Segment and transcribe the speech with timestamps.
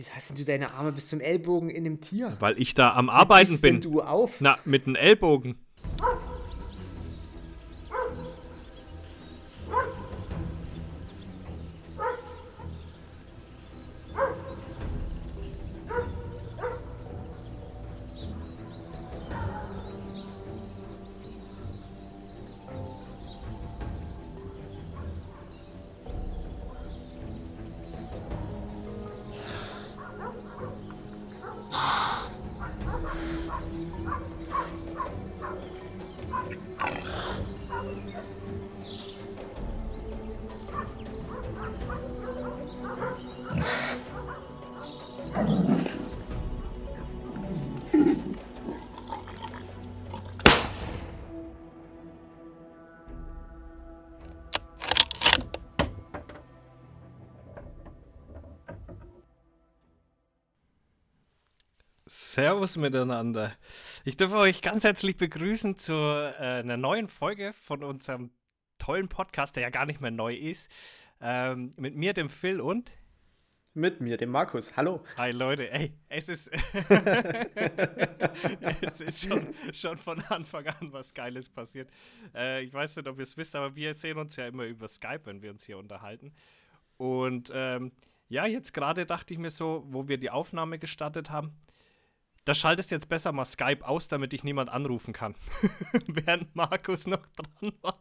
[0.00, 2.34] Wieso hast denn du deine Arme bis zum Ellbogen in dem Tier?
[2.40, 3.82] Weil ich da am Arbeiten bin.
[3.82, 4.40] du auf?
[4.40, 5.58] Na, mit dem Ellbogen.
[62.40, 63.52] Servus miteinander.
[64.06, 68.30] Ich darf euch ganz herzlich begrüßen zu äh, einer neuen Folge von unserem
[68.78, 70.72] tollen Podcast, der ja gar nicht mehr neu ist.
[71.20, 72.92] Ähm, mit mir, dem Phil und.
[73.74, 74.74] Mit mir, dem Markus.
[74.74, 75.04] Hallo.
[75.18, 76.50] Hi Leute, ey, es ist,
[78.70, 81.90] es ist schon, schon von Anfang an was Geiles passiert.
[82.34, 84.88] Äh, ich weiß nicht, ob ihr es wisst, aber wir sehen uns ja immer über
[84.88, 86.32] Skype, wenn wir uns hier unterhalten.
[86.96, 87.92] Und ähm,
[88.30, 91.54] ja, jetzt gerade dachte ich mir so, wo wir die Aufnahme gestartet haben,
[92.44, 95.34] da schaltest jetzt besser mal Skype aus, damit ich niemand anrufen kann.
[96.06, 97.94] Während Markus noch dran war.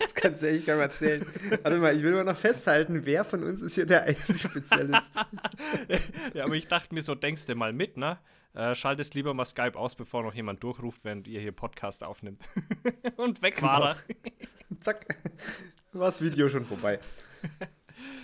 [0.00, 1.24] Das kannst du echt gar mal erzählen.
[1.62, 5.10] Warte mal, ich will mal noch festhalten, wer von uns ist hier der IT-Spezialist?
[6.34, 8.18] ja, aber ich dachte mir so, denkst du mal mit, ne?
[8.54, 12.42] Äh, schaltest lieber mal Skype aus, bevor noch jemand durchruft, während ihr hier Podcast aufnimmt.
[13.16, 13.96] Und weg war er.
[14.80, 15.18] Zack,
[15.92, 17.00] war das Video schon vorbei.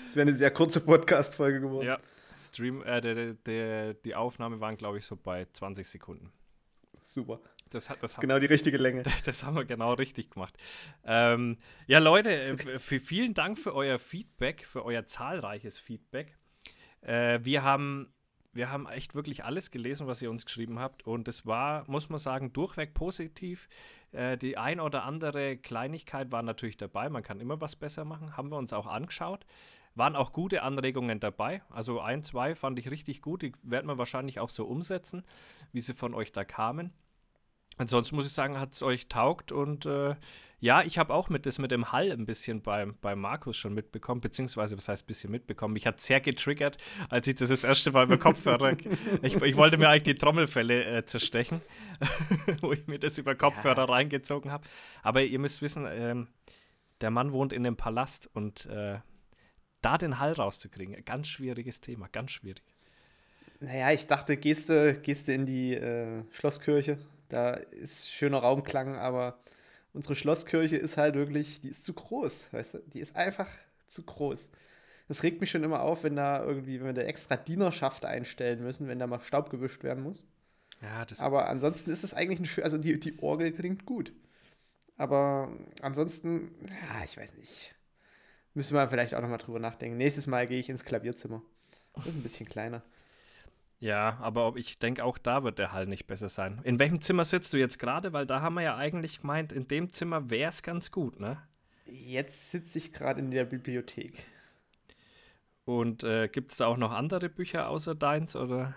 [0.04, 1.86] Das wäre eine sehr kurze Podcast-Folge geworden.
[1.86, 1.98] Ja,
[2.40, 6.32] Stream, äh, der, der, die Aufnahme waren, glaube ich, so bei 20 Sekunden.
[7.02, 7.40] Super.
[7.70, 9.02] Das, hat, das, Genau die richtige Länge.
[9.24, 10.56] das haben wir genau richtig gemacht.
[11.04, 11.56] Ähm,
[11.86, 16.36] ja, Leute, äh, vielen Dank für euer Feedback, für euer zahlreiches Feedback.
[17.00, 18.12] Äh, wir, haben,
[18.52, 21.06] wir haben echt wirklich alles gelesen, was ihr uns geschrieben habt.
[21.06, 23.68] Und es war, muss man sagen, durchweg positiv.
[24.12, 27.08] Äh, die ein oder andere Kleinigkeit war natürlich dabei.
[27.08, 28.36] Man kann immer was besser machen.
[28.36, 29.46] Haben wir uns auch angeschaut.
[29.94, 31.62] Waren auch gute Anregungen dabei.
[31.68, 33.42] Also ein, zwei fand ich richtig gut.
[33.42, 35.24] Die werden wir wahrscheinlich auch so umsetzen,
[35.72, 36.92] wie sie von euch da kamen.
[37.80, 40.14] Ansonsten muss ich sagen, hat es euch taugt und äh,
[40.58, 43.72] ja, ich habe auch mit das mit dem Hall ein bisschen beim, bei Markus schon
[43.72, 45.72] mitbekommen, beziehungsweise was heißt ein bisschen mitbekommen.
[45.72, 46.76] Mich hat sehr getriggert,
[47.08, 48.76] als ich das das erste Mal mit Kopfhörer.
[49.22, 51.62] ich, ich wollte mir eigentlich die Trommelfälle äh, zerstechen,
[52.60, 53.94] wo ich mir das über Kopfhörer ja.
[53.94, 54.68] reingezogen habe.
[55.02, 56.28] Aber ihr müsst wissen, ähm,
[57.00, 58.98] der Mann wohnt in einem Palast und äh,
[59.82, 62.62] da den Hall rauszukriegen, ganz schwieriges Thema, ganz schwierig.
[63.60, 66.98] Naja, ich dachte, gehst du, gehst du in die äh, Schlosskirche,
[67.28, 69.38] da ist schöner Raumklang, aber
[69.92, 72.78] unsere Schlosskirche ist halt wirklich, die ist zu groß, weißt du?
[72.94, 73.48] Die ist einfach
[73.86, 74.48] zu groß.
[75.08, 78.62] Das regt mich schon immer auf, wenn da irgendwie, wenn wir da extra Dienerschaft einstellen
[78.62, 80.24] müssen, wenn da mal Staub gewischt werden muss.
[80.80, 84.12] Ja, das aber ansonsten ist es eigentlich ein schön, also die, die Orgel klingt gut.
[84.96, 85.52] Aber
[85.82, 87.74] ansonsten, ja, ich weiß nicht.
[88.54, 89.96] Müssen wir vielleicht auch nochmal drüber nachdenken.
[89.96, 91.42] Nächstes Mal gehe ich ins Klavierzimmer.
[91.94, 92.82] Das ist ein bisschen kleiner.
[93.78, 96.60] Ja, aber ich denke, auch da wird der Hall nicht besser sein.
[96.64, 98.12] In welchem Zimmer sitzt du jetzt gerade?
[98.12, 101.38] Weil da haben wir ja eigentlich gemeint, in dem Zimmer wäre es ganz gut, ne?
[101.86, 104.24] Jetzt sitze ich gerade in der Bibliothek.
[105.64, 108.74] Und äh, gibt es da auch noch andere Bücher außer deins, oder?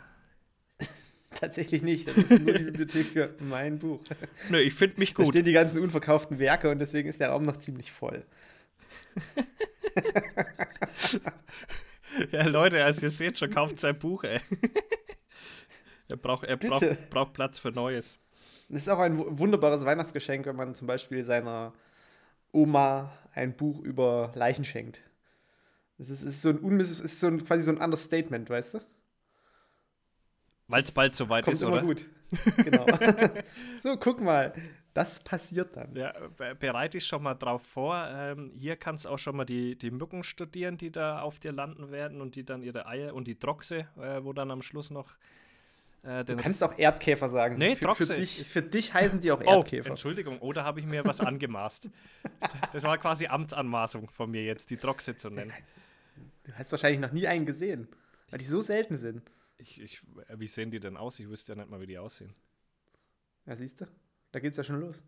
[1.34, 2.08] Tatsächlich nicht.
[2.08, 4.00] Das ist nur die Bibliothek für mein Buch.
[4.50, 5.26] Nö, ich finde mich gut.
[5.26, 8.24] Da stehen die ganzen unverkauften Werke und deswegen ist der Raum noch ziemlich voll.
[12.32, 14.40] ja, Leute, also ihr seht schon, kauft sein Buch, ey.
[16.08, 18.18] er braucht, er braucht, braucht Platz für Neues.
[18.70, 21.74] Das ist auch ein wunderbares Weihnachtsgeschenk, wenn man zum Beispiel seiner
[22.52, 25.02] Oma ein Buch über Leichen schenkt.
[25.98, 28.80] Das ist, ist so ein unmiss ist so ein, quasi so ein Understatement, weißt du?
[30.68, 31.84] Weil es bald soweit kommt ist, immer oder?
[31.84, 32.08] gut.
[32.64, 32.86] Genau.
[33.82, 34.54] so, guck mal.
[34.94, 35.96] Das passiert dann.
[35.96, 38.08] Ja, be bereite dich schon mal drauf vor.
[38.12, 41.52] Ähm, hier kannst du auch schon mal die, die Mücken studieren, die da auf dir
[41.52, 44.92] landen werden und die dann ihre Eier und die Drochse, äh, wo dann am Schluss
[44.92, 45.16] noch.
[46.04, 47.58] Äh, du kannst auch Erdkäfer sagen.
[47.58, 48.06] Nee, für, Drochse.
[48.06, 49.90] Für dich, für dich heißen die auch oh, Erdkäfer.
[49.90, 51.90] Entschuldigung, oder habe ich mir was angemaßt?
[52.74, 55.54] Das war quasi Amtsanmaßung von mir jetzt, die Drochse zu nennen.
[56.44, 57.88] Du hast wahrscheinlich noch nie einen gesehen,
[58.30, 59.22] weil die so selten sind.
[59.58, 60.02] Ich, ich,
[60.36, 61.20] wie sehen die denn aus?
[61.20, 62.34] Ich wüsste ja nicht mal, wie die aussehen.
[63.46, 63.86] Ja, siehst du?
[64.34, 65.02] Da geht's ja schon los.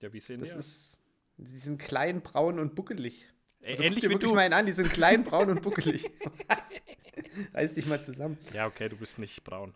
[0.00, 0.98] Ja, wie sehen das die ist,
[1.38, 3.26] Die sind klein, braun und buckelig.
[3.64, 4.34] Also Ähnlich guck dir wirklich du.
[4.34, 6.10] mal einen an, die sind klein, braun und buckelig.
[6.46, 6.70] Was?
[7.54, 8.36] Reiß dich mal zusammen.
[8.52, 9.74] Ja, okay, du bist nicht braun.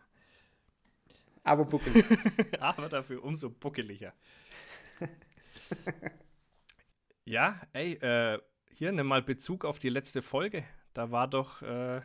[1.42, 2.04] Aber buckelig.
[2.60, 4.12] Aber dafür umso buckeliger.
[7.24, 8.38] ja, ey, äh,
[8.74, 10.64] hier nimm mal Bezug auf die letzte Folge.
[10.92, 12.02] Da war doch, äh,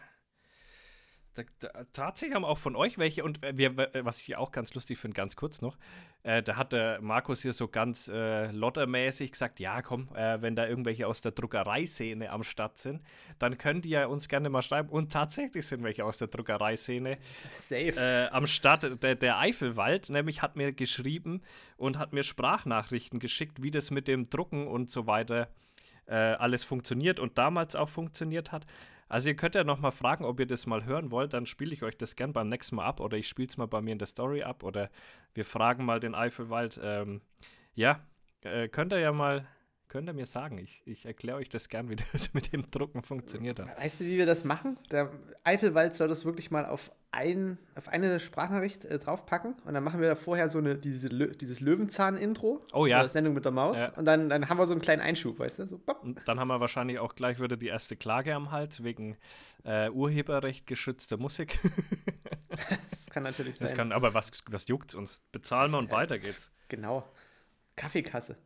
[1.34, 4.52] da, da, tatsächlich haben auch von euch welche und äh, wir, äh, was ich auch
[4.52, 5.78] ganz lustig finde, ganz kurz noch,
[6.24, 10.56] äh, da hat der Markus hier so ganz äh, lottermäßig gesagt, ja komm, äh, wenn
[10.56, 13.02] da irgendwelche aus der Druckereiszene am Start sind,
[13.40, 14.90] dann könnt ihr uns gerne mal schreiben.
[14.90, 17.18] Und tatsächlich sind welche aus der Druckereiszene
[17.72, 19.04] äh, am Start.
[19.04, 21.42] Der, der Eifelwald, nämlich hat mir geschrieben
[21.78, 25.50] und hat mir Sprachnachrichten geschickt, wie das mit dem Drucken und so weiter
[26.06, 28.66] äh, alles funktioniert und damals auch funktioniert hat.
[29.10, 31.74] Also ihr könnt ja noch mal fragen, ob ihr das mal hören wollt, dann spiele
[31.74, 33.92] ich euch das gern beim nächsten Mal ab oder ich spiele es mal bei mir
[33.92, 34.90] in der Story ab oder
[35.34, 36.80] wir fragen mal den Eifelwald.
[36.84, 37.22] Ähm,
[37.76, 38.06] ja,
[38.42, 39.48] äh, könnt ihr ja mal,
[39.94, 40.58] könnt ihr mir sagen.
[40.58, 43.78] Ich, ich erkläre euch das gern, wie das mit dem Drucken funktioniert hat.
[43.78, 44.80] Weißt du, wie wir das machen?
[44.90, 45.12] Der
[45.44, 50.02] Eifelwald soll das wirklich mal auf, ein, auf eine Sprachnachricht äh, draufpacken und dann machen
[50.02, 52.60] wir da vorher so eine, diese, dieses Löwenzahn-Intro.
[52.74, 53.02] Oh ja.
[53.02, 53.78] Oder Sendung mit der Maus.
[53.78, 53.90] Ja.
[53.90, 55.68] Und dann, dann haben wir so einen kleinen Einschub, weißt du?
[55.68, 55.80] So,
[56.26, 59.16] dann haben wir wahrscheinlich auch gleich wieder die erste Klage am Hals wegen
[59.64, 61.60] äh, Urheberrecht geschützter Musik.
[62.92, 63.68] Das kann natürlich sein.
[63.68, 65.24] Das kann, aber was, was juckt's uns?
[65.32, 66.52] Bezahlen wir und weiter geht's.
[66.68, 67.04] Genau.
[67.76, 68.38] Kaffeekasse.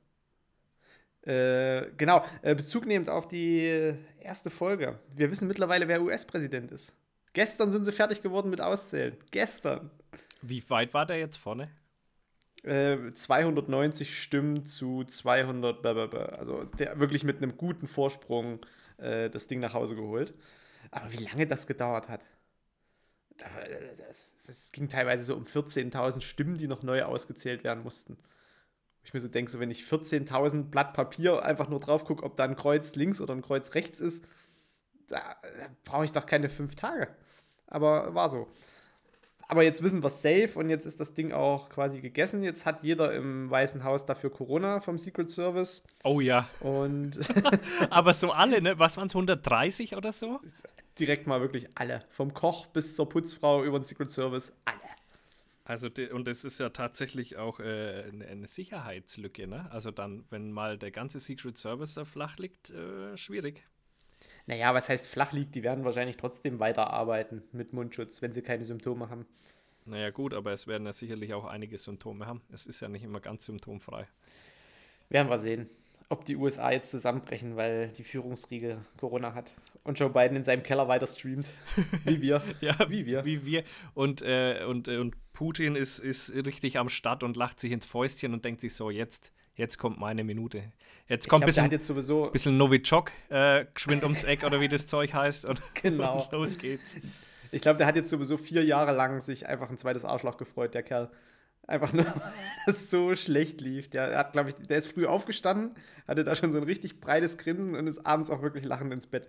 [1.28, 4.98] Äh, genau, äh, Bezug nehmend auf die äh, erste Folge.
[5.16, 6.94] Wir wissen mittlerweile, wer US-Präsident ist.
[7.34, 9.16] Gestern sind sie fertig geworden mit Auszählen.
[9.32, 9.92] Gestern.
[10.42, 11.70] Wie weit war der jetzt vorne?
[12.64, 16.26] Äh, 290 Stimmen zu 200, blablabla.
[16.38, 18.66] also der wirklich mit einem guten Vorsprung
[18.98, 20.34] äh, das Ding nach Hause geholt.
[20.92, 22.22] Aber wie lange das gedauert hat.
[23.38, 23.46] Da-
[24.08, 28.18] Das, das ging teilweise so um 14.000 Stimmen, die noch neu ausgezählt werden mussten.
[29.08, 32.36] Ich mir so denke, so wenn ich 14.000 Blatt Papier einfach nur drauf gucke, ob
[32.36, 34.26] da ein Kreuz links oder ein Kreuz rechts ist,
[35.08, 37.08] da, da brauche ich doch keine fünf Tage.
[37.68, 38.50] Aber war so.
[39.48, 42.44] Aber jetzt wissen wir safe und jetzt ist das Ding auch quasi gegessen.
[42.44, 45.84] Jetzt hat jeder im Weißen Haus dafür Corona vom Secret Service.
[46.04, 46.50] Oh ja.
[46.60, 47.18] Und
[47.90, 48.78] Aber so alle, ne?
[48.78, 50.42] Was waren es, 130 oder so?
[51.00, 52.04] direkt mal wirklich alle.
[52.10, 54.87] Vom Koch bis zur Putzfrau über den Secret Service, alle.
[55.68, 59.70] Also, die, und es ist ja tatsächlich auch äh, eine, Sicherheitslücke, ne?
[59.70, 63.68] Also dann, wenn mal der ganze Secret Service da flach liegt, äh, schwierig.
[64.46, 65.56] Naja, was heißt flach liegt?
[65.56, 69.26] Die werden wahrscheinlich trotzdem weiterarbeiten mit Mundschutz, wenn sie keine Symptome haben.
[69.84, 72.42] Naja, gut, aber es werden ja sicherlich auch einige Symptome haben.
[72.50, 74.08] Es ist ja nicht immer ganz symptomfrei.
[75.10, 75.70] Werden wir sehen,
[76.10, 79.52] ob die USA jetzt zusammenbrechen, weil die Führungsriege Corona hat
[79.84, 81.50] und Joe Biden in seinem Keller weiter streamt.
[82.06, 82.42] Wie wir.
[82.62, 83.26] Ja, wie wir.
[83.26, 83.64] Wie wir.
[83.94, 87.86] Und, äh, und, äh, und Putin ist, ist richtig am Start und lacht sich ins
[87.86, 90.72] Fäustchen und denkt sich so, jetzt, jetzt kommt meine Minute.
[91.08, 92.30] Jetzt kommt ein hat bisschen, jetzt sowieso.
[92.32, 95.46] bisschen Novichok äh, geschwind ums Eck oder wie das Zeug heißt.
[95.46, 96.24] Und, Genau.
[96.24, 96.96] und los geht's.
[97.52, 100.74] Ich glaube, der hat jetzt sowieso vier Jahre lang sich einfach ein zweites Arschloch gefreut,
[100.74, 101.10] der Kerl.
[101.68, 102.34] Einfach nur, weil
[102.66, 103.90] das so schlecht lief.
[103.90, 105.76] Der hat, glaube ich, der ist früh aufgestanden,
[106.08, 109.08] hatte da schon so ein richtig breites Grinsen und ist abends auch wirklich lachend ins
[109.08, 109.28] Bett.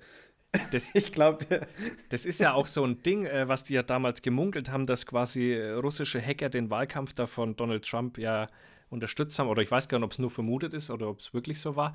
[0.70, 1.44] Das, Ich glaube,
[2.08, 5.04] das ist ja auch so ein Ding, äh, was die ja damals gemunkelt haben, dass
[5.04, 8.48] quasi äh, russische Hacker den Wahlkampf da von Donald Trump ja
[8.88, 9.48] unterstützt haben.
[9.48, 11.76] Oder ich weiß gar nicht, ob es nur vermutet ist oder ob es wirklich so
[11.76, 11.94] war.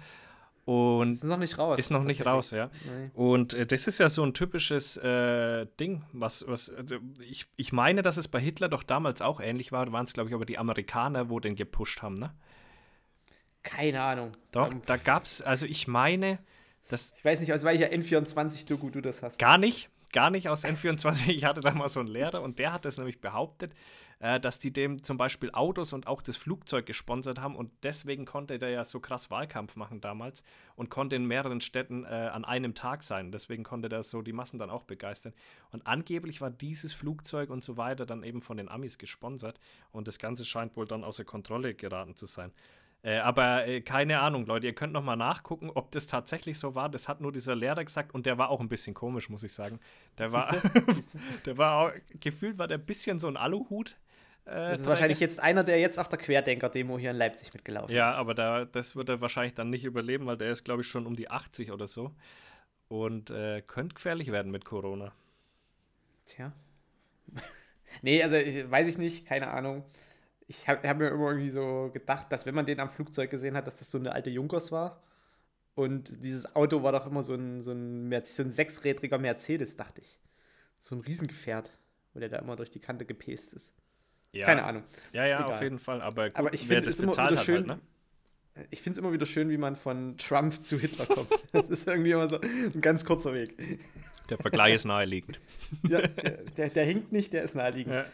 [0.66, 1.78] Und Ist noch nicht raus.
[1.78, 2.70] Ist noch nicht raus, ja.
[2.86, 3.12] Nee.
[3.14, 7.74] Und äh, das ist ja so ein typisches äh, Ding, was, was also ich, ich
[7.74, 9.86] meine, dass es bei Hitler doch damals auch ähnlich war.
[9.86, 12.34] Da waren es, glaube ich, aber die Amerikaner, wo den gepusht haben, ne?
[13.62, 14.32] Keine Ahnung.
[14.52, 16.40] Doch, Ähm, da gab es, also ich meine,
[16.90, 19.40] das Ich weiß nicht, aus welcher N24-Doku du das hast.
[19.40, 21.30] gar nicht, gar nicht aus N24.
[21.30, 23.74] Ich hatte da mal so einen Lehrer und der hat das nämlich behauptet,
[24.20, 28.26] äh, dass die dem zum Beispiel Autos und auch das Flugzeug gesponsert haben und deswegen
[28.26, 30.44] konnte der ja so krass Wahlkampf machen damals
[30.76, 33.32] und konnte in mehreren Städten äh, an einem Tag sein.
[33.32, 35.34] Deswegen konnte der so die Massen dann auch begeistern.
[35.72, 39.60] Und angeblich war dieses Flugzeug und so weiter dann eben von den Amis gesponsert
[39.92, 42.52] und das Ganze scheint wohl dann außer Kontrolle geraten zu sein.
[43.04, 46.74] Äh, aber äh, keine Ahnung, Leute, ihr könnt noch mal nachgucken, ob das tatsächlich so
[46.74, 46.88] war.
[46.88, 49.54] Das hat nur dieser Lehrer gesagt und der war auch ein bisschen komisch, muss ich
[49.54, 49.80] sagen.
[50.18, 50.56] Der war,
[51.46, 51.92] der war auch,
[52.22, 53.98] gefühlt war der ein bisschen so ein Aluhut.
[54.46, 57.96] Äh, Das ist wahrscheinlich jetzt einer, der jetzt auf der Querdenker-Demo hier in Leipzig mitgelaufen
[57.96, 58.16] Ja, ist.
[58.18, 61.06] aber da, das wird er wahrscheinlich dann nicht überleben, weil der ist, glaube ich, schon
[61.08, 62.14] um die 80 oder so.
[62.90, 65.14] Und äh, könnte gefährlich werden mit Corona.
[66.26, 66.54] Tja.
[68.02, 69.84] nee, also ich, weiß ich nicht, keine Ahnung.
[70.48, 73.56] Ich habe hab mir immer irgendwie so gedacht, dass wenn man den am Flugzeug gesehen
[73.56, 75.02] hat, dass das so eine alte Junkers war.
[75.76, 79.76] Und dieses Auto war doch immer so ein, so ein, Merz- so ein sechsrädriger Mercedes,
[79.76, 80.20] dachte ich.
[80.80, 81.72] So ein Riesengefährt,
[82.14, 83.74] wo der da immer durch die Kante gepäst ist.
[84.34, 84.84] Ja, Keine Ahnung.
[85.14, 85.52] Ja, ja, Egal.
[85.56, 86.02] auf jeden Fall.
[86.02, 87.70] Aber, gut, Aber ich finde es immer wieder schön.
[87.70, 87.80] halt, ne?
[88.72, 91.30] ich finde es immer wieder schön, wie man von Trump zu Hitler kommt.
[91.52, 93.56] Das ist irgendwie immer so ein ganz kurzer Weg.
[94.30, 95.40] Der Vergleich ist naheliegend.
[95.88, 97.94] Ja, der, der, der hinkt nicht, der ist naheliegend.
[97.94, 98.06] Ja.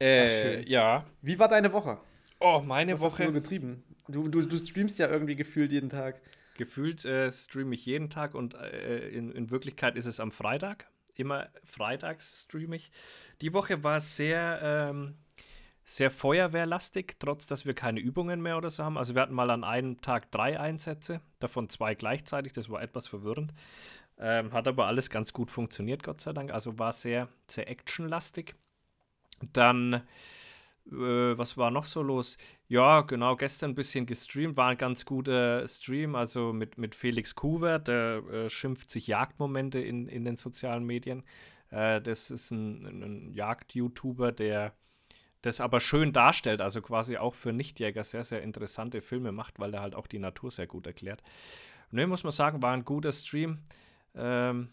[0.00, 1.06] Äh, ja.
[1.22, 1.98] Wie war deine Woche?
[2.40, 3.10] Oh, meine Was Woche.
[3.10, 3.82] hast du so getrieben?
[4.08, 6.20] Du, du, du streamst ja irgendwie gefühlt jeden Tag.
[6.56, 10.88] Gefühlt äh, streame ich jeden Tag und äh, in, in Wirklichkeit ist es am Freitag.
[11.20, 12.90] Immer freitags streame ich.
[13.40, 15.18] Die Woche war sehr, ähm,
[15.84, 18.96] sehr feuerwehrlastig, trotz dass wir keine Übungen mehr oder so haben.
[18.96, 22.52] Also wir hatten mal an einem Tag drei Einsätze, davon zwei gleichzeitig.
[22.52, 23.52] Das war etwas verwirrend.
[24.18, 26.52] Ähm, hat aber alles ganz gut funktioniert, Gott sei Dank.
[26.52, 28.54] Also war sehr, sehr actionlastig.
[29.52, 30.02] Dann,
[30.92, 32.38] äh, was war noch so los?
[32.68, 37.34] Ja, genau, gestern ein bisschen gestreamt, war ein ganz guter Stream, also mit, mit Felix
[37.34, 41.24] Kuver, der äh, schimpft sich Jagdmomente in, in den sozialen Medien.
[41.70, 44.74] Äh, das ist ein, ein Jagd-YouTuber, der
[45.42, 49.72] das aber schön darstellt, also quasi auch für Nichtjäger sehr, sehr interessante Filme macht, weil
[49.72, 51.22] er halt auch die Natur sehr gut erklärt.
[51.90, 53.58] Ne, muss man sagen, war ein guter Stream.
[54.14, 54.68] Ähm,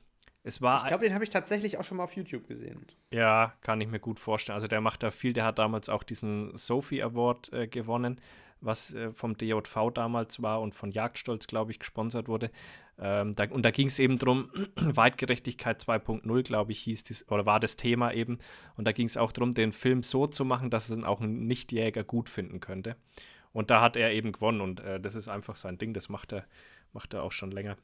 [0.48, 2.86] es war Ich glaube, den habe ich tatsächlich auch schon mal auf YouTube gesehen.
[3.12, 4.56] ja, kann ich mir gut vorstellen.
[4.56, 8.22] Also der macht da viel, der hat damals auch diesen Sophie Award äh, gewonnen,
[8.62, 12.50] was äh, vom DJV damals war und von Jagdstolz, glaube ich, gesponsert wurde.
[12.98, 17.46] Ähm, da, und da ging es eben darum, Weitgerechtigkeit 2.0, glaube ich, hieß dies, oder
[17.46, 18.40] war das Thema eben.
[18.78, 21.46] Und da ging es auch darum, den Film so zu machen, dass es auch ein
[21.46, 22.96] Nichtjäger gut finden könnte.
[23.52, 26.32] Und da hat er eben gewonnen und äh, das ist einfach sein Ding, das macht
[26.32, 26.46] er,
[26.94, 27.76] macht er auch schon länger.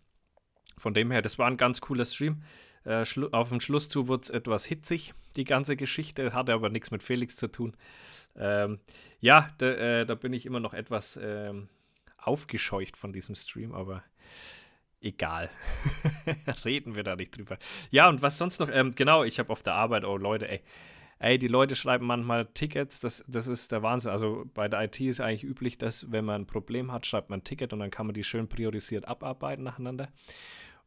[0.77, 2.43] Von dem her, das war ein ganz cooler Stream.
[2.85, 6.91] Äh, auf dem Schluss zu wurde es etwas hitzig, die ganze Geschichte, hatte aber nichts
[6.91, 7.75] mit Felix zu tun.
[8.35, 8.79] Ähm,
[9.19, 11.69] ja, da, äh, da bin ich immer noch etwas ähm,
[12.17, 14.03] aufgescheucht von diesem Stream, aber
[15.01, 15.49] egal.
[16.65, 17.57] Reden wir da nicht drüber.
[17.91, 18.69] Ja, und was sonst noch?
[18.69, 20.61] Ähm, genau, ich habe auf der Arbeit, oh Leute, ey.
[21.23, 24.11] Ey, die Leute schreiben manchmal Tickets, das, das ist der Wahnsinn.
[24.11, 27.39] Also bei der IT ist eigentlich üblich, dass wenn man ein Problem hat, schreibt man
[27.39, 30.09] ein Ticket und dann kann man die schön priorisiert abarbeiten nacheinander.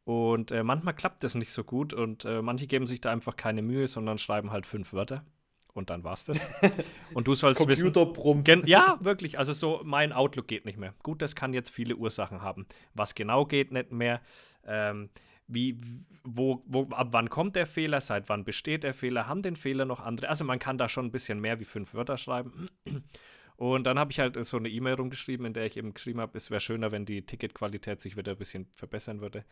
[0.05, 3.37] Und äh, manchmal klappt das nicht so gut und äh, manche geben sich da einfach
[3.37, 5.25] keine Mühe, sondern schreiben halt fünf Wörter
[5.73, 6.39] und dann war's das.
[7.15, 7.93] Und du sollst wissen.
[7.93, 8.45] Computer brummt.
[8.45, 9.39] Gen ja, wirklich.
[9.39, 10.93] Also so, mein Outlook geht nicht mehr.
[11.03, 12.67] Gut, das kann jetzt viele Ursachen haben.
[12.95, 14.21] Was genau geht nicht mehr?
[14.67, 15.09] Ähm,
[15.49, 15.79] wie,
[16.25, 18.01] wo, wo, ab wann kommt der Fehler?
[18.01, 19.27] Seit wann besteht der Fehler?
[19.27, 20.29] Haben den Fehler noch andere?
[20.29, 22.69] Also man kann da schon ein bisschen mehr wie fünf Wörter schreiben.
[23.57, 26.37] Und dann habe ich halt so eine E-Mail rumgeschrieben, in der ich eben geschrieben habe,
[26.37, 29.47] es wäre schöner, wenn die Ticketqualität sich wieder ein bisschen verbessern würde.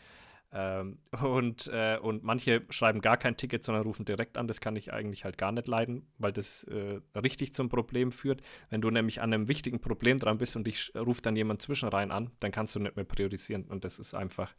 [0.52, 4.46] Ähm, und, äh, und manche schreiben gar kein Ticket, sondern rufen direkt an.
[4.46, 8.42] Das kann ich eigentlich halt gar nicht leiden, weil das äh, richtig zum Problem führt.
[8.68, 12.10] Wenn du nämlich an einem wichtigen Problem dran bist und dich ruft dann jemand zwischenrein
[12.10, 13.64] an, dann kannst du nicht mehr priorisieren.
[13.64, 14.54] Und das ist einfach,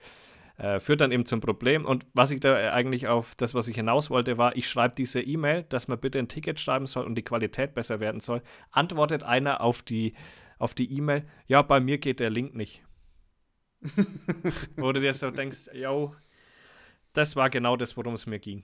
[0.58, 1.86] äh, führt dann eben zum Problem.
[1.86, 5.22] Und was ich da eigentlich auf das, was ich hinaus wollte, war, ich schreibe diese
[5.22, 8.42] E-Mail, dass man bitte ein Ticket schreiben soll und die Qualität besser werden soll.
[8.72, 10.14] Antwortet einer auf die
[10.58, 12.84] auf die E-Mail, ja, bei mir geht der Link nicht.
[14.78, 16.16] Wo du dir so denkst, yo,
[17.14, 18.64] das war genau das, worum es mir ging.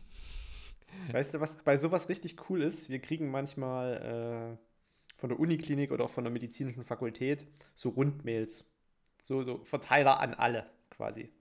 [1.11, 2.89] Weißt du, was bei sowas richtig cool ist?
[2.89, 8.69] Wir kriegen manchmal äh, von der Uniklinik oder auch von der medizinischen Fakultät so Rundmails.
[9.23, 11.31] So, so Verteiler an alle quasi.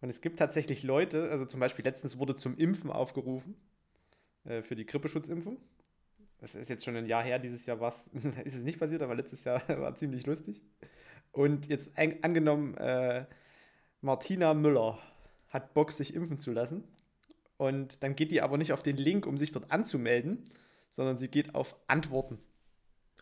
[0.00, 3.56] Und es gibt tatsächlich Leute, also zum Beispiel letztens wurde zum Impfen aufgerufen,
[4.44, 5.58] äh, für die Grippeschutzimpfung.
[6.38, 8.08] Das ist jetzt schon ein Jahr her, dieses Jahr war's,
[8.44, 10.60] ist es nicht passiert, aber letztes Jahr war ziemlich lustig.
[11.32, 13.26] Und jetzt ein, angenommen, äh,
[14.00, 14.98] Martina Müller
[15.48, 16.84] hat Bock, sich impfen zu lassen.
[17.56, 20.50] Und dann geht die aber nicht auf den Link, um sich dort anzumelden,
[20.90, 22.38] sondern sie geht auf Antworten.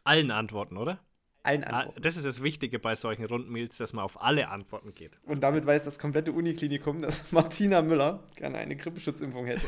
[0.02, 1.00] Allen Antworten, oder?
[1.44, 2.02] Allen Ah, Antworten.
[2.02, 5.18] Das ist das Wichtige bei solchen Rundmails, dass man auf alle Antworten geht.
[5.24, 9.66] Und damit weiß das komplette Uniklinikum, dass Martina Müller gerne eine Grippeschutzimpfung hätte.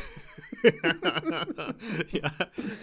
[2.11, 2.31] ja,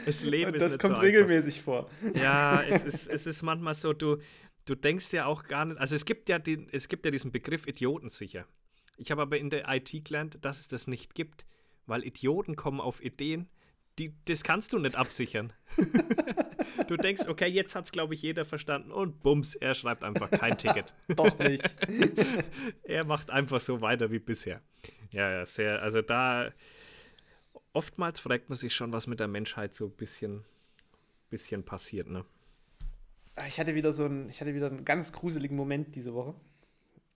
[0.06, 1.90] das Leben Und ist das nicht kommt so regelmäßig vor.
[2.14, 4.18] Ja, es ist, es ist manchmal so, du,
[4.64, 7.32] du denkst ja auch gar nicht, also es gibt ja, den, es gibt ja diesen
[7.32, 8.46] Begriff idiotensicher.
[8.96, 11.46] Ich habe aber in der IT gelernt, dass es das nicht gibt,
[11.86, 13.48] weil Idioten kommen auf Ideen,
[13.98, 15.52] die, das kannst du nicht absichern.
[16.88, 20.30] du denkst, okay, jetzt hat es, glaube ich, jeder verstanden und bums, er schreibt einfach
[20.30, 20.94] kein Ticket.
[21.08, 21.76] Doch nicht.
[22.82, 24.60] er macht einfach so weiter wie bisher.
[25.10, 25.80] Ja, ja, sehr.
[25.80, 26.52] Also da
[27.72, 30.44] oftmals fragt man sich schon, was mit der Menschheit so ein bisschen,
[31.30, 32.24] bisschen passiert, ne?
[33.48, 36.34] Ich hatte wieder so einen, ich hatte wieder einen ganz gruseligen Moment diese Woche.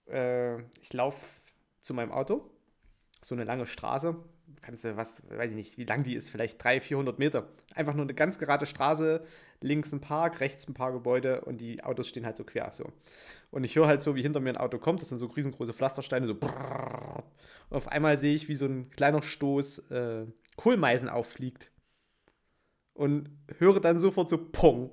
[0.07, 1.39] Äh, ich laufe
[1.81, 2.49] zu meinem Auto,
[3.21, 4.17] so eine lange Straße.
[4.61, 7.47] Kannst du, was, weiß ich nicht, wie lang die ist, vielleicht 300, 400 Meter.
[7.73, 9.23] Einfach nur eine ganz gerade Straße,
[9.61, 12.71] links ein Park, rechts ein paar Gebäude und die Autos stehen halt so quer.
[12.71, 12.91] So.
[13.51, 15.73] Und ich höre halt so, wie hinter mir ein Auto kommt, das sind so riesengroße
[15.73, 17.23] Pflastersteine, so brrrr.
[17.69, 20.25] Und auf einmal sehe ich, wie so ein kleiner Stoß äh,
[20.55, 21.71] Kohlmeisen auffliegt.
[22.93, 24.91] Und höre dann sofort so Pong.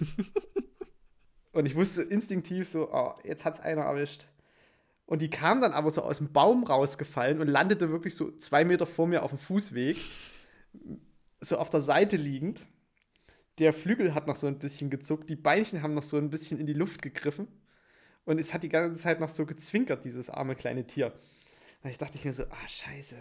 [1.52, 4.26] Und ich wusste instinktiv so, oh, jetzt hat es einer erwischt.
[5.06, 8.64] Und die kam dann aber so aus dem Baum rausgefallen und landete wirklich so zwei
[8.64, 9.98] Meter vor mir auf dem Fußweg,
[11.40, 12.66] so auf der Seite liegend.
[13.58, 16.58] Der Flügel hat noch so ein bisschen gezuckt, die Beinchen haben noch so ein bisschen
[16.58, 17.48] in die Luft gegriffen.
[18.24, 21.12] Und es hat die ganze Zeit noch so gezwinkert, dieses arme kleine Tier.
[21.82, 23.16] Und ich dachte ich mir so, ah, scheiße.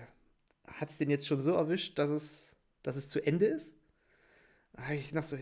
[0.67, 3.73] Hat es den jetzt schon so erwischt, dass es, dass es zu Ende ist?
[4.71, 5.37] Da habe ich noch so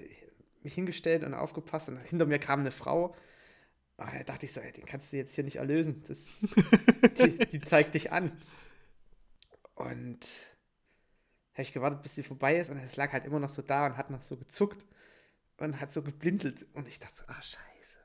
[0.63, 3.15] mich hingestellt und aufgepasst und hinter mir kam eine Frau.
[4.01, 6.03] Ah, da dachte ich so, ey, den kannst du jetzt hier nicht erlösen.
[6.07, 6.45] Das,
[7.19, 8.31] die, die zeigt dich an.
[9.75, 10.25] Und
[11.53, 13.85] habe ich gewartet, bis sie vorbei ist und es lag halt immer noch so da
[13.85, 14.85] und hat noch so gezuckt
[15.57, 16.65] und hat so geblinzelt.
[16.73, 17.99] Und ich dachte so, ah, scheiße.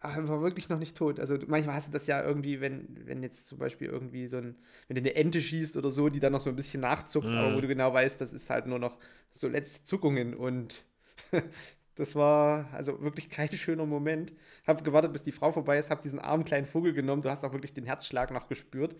[0.00, 1.18] Aber er war wirklich noch nicht tot.
[1.18, 4.58] Also manchmal hast du das ja irgendwie, wenn, wenn jetzt zum Beispiel irgendwie so ein,
[4.86, 7.36] wenn du eine Ente schießt oder so, die dann noch so ein bisschen nachzuckt, mm.
[7.36, 7.62] aber wo mhm.
[7.62, 8.98] du genau weißt, das ist halt nur noch
[9.30, 10.84] so letzte Zuckungen und
[11.96, 14.32] das war also wirklich kein schöner Moment.
[14.66, 17.22] Habe gewartet, bis die Frau vorbei ist, habe diesen armen kleinen Vogel genommen.
[17.22, 18.96] Du hast auch wirklich den Herzschlag noch gespürt.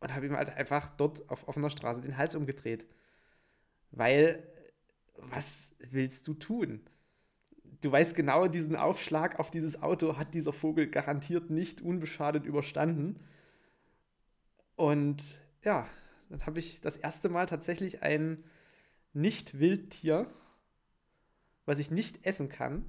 [0.00, 2.86] Und habe ihm halt einfach dort auf offener Straße den Hals umgedreht.
[3.90, 4.42] Weil,
[5.16, 6.80] was willst du tun?
[7.80, 13.18] Du weißt genau, diesen Aufschlag auf dieses Auto hat dieser Vogel garantiert nicht unbeschadet überstanden.
[14.76, 15.88] Und ja,
[16.28, 18.44] dann habe ich das erste Mal tatsächlich ein
[19.14, 20.30] Nicht-Wildtier
[21.66, 22.84] was ich nicht essen kann,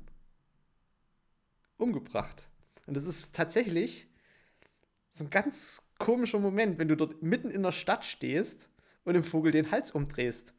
[1.78, 2.48] umgebracht.
[2.86, 4.08] Und das ist tatsächlich
[5.10, 8.70] so ein ganz komischer Moment, wenn du dort mitten in der Stadt stehst
[9.04, 10.54] und dem Vogel den Hals umdrehst.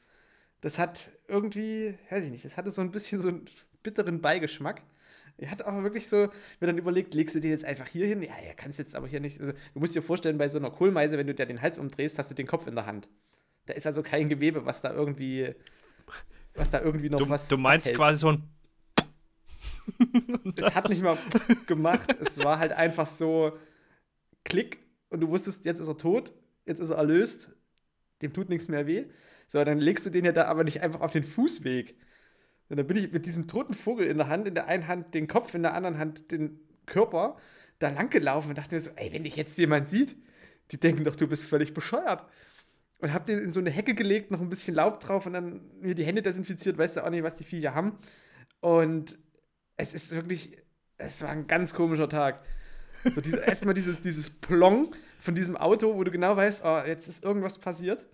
[0.60, 3.48] Das hat irgendwie, weiß ich nicht, das hatte so ein bisschen so einen
[3.82, 4.82] bitteren Beigeschmack.
[5.36, 6.16] Ich hatte auch wirklich so
[6.58, 8.22] mir dann überlegt, legst du den jetzt einfach hier hin?
[8.22, 9.40] Ja, ja, kannst jetzt aber hier nicht.
[9.40, 12.18] Also, du musst dir vorstellen, bei so einer Kohlmeise, wenn du dir den Hals umdrehst,
[12.18, 13.08] hast du den Kopf in der Hand.
[13.66, 15.54] Da ist also kein Gewebe, was da irgendwie
[16.58, 17.48] was da irgendwie noch du, was.
[17.48, 17.98] Du meinst abhält.
[17.98, 18.42] quasi so ein.
[20.56, 21.16] es hat nicht mal
[21.66, 22.16] gemacht.
[22.20, 23.56] Es war halt einfach so
[24.44, 26.32] Klick und du wusstest, jetzt ist er tot,
[26.66, 27.50] jetzt ist er erlöst,
[28.22, 29.06] dem tut nichts mehr weh.
[29.46, 31.96] So, dann legst du den ja da aber nicht einfach auf den Fußweg.
[32.68, 35.14] Und dann bin ich mit diesem toten Vogel in der Hand, in der einen Hand
[35.14, 37.38] den Kopf, in der anderen Hand den Körper,
[37.78, 40.16] da lang gelaufen und dachte mir so, ey, wenn dich jetzt jemand sieht,
[40.70, 42.26] die denken doch, du bist völlig bescheuert
[42.98, 45.60] und hab den in so eine Hecke gelegt, noch ein bisschen Laub drauf und dann
[45.80, 47.96] mir die Hände desinfiziert, weißt du auch nicht, was die Viecher haben.
[48.60, 49.18] Und
[49.76, 50.58] es ist wirklich,
[50.96, 52.44] es war ein ganz komischer Tag.
[52.92, 57.06] So diese, erstmal dieses, dieses Plong von diesem Auto, wo du genau weißt, oh, jetzt
[57.08, 58.04] ist irgendwas passiert.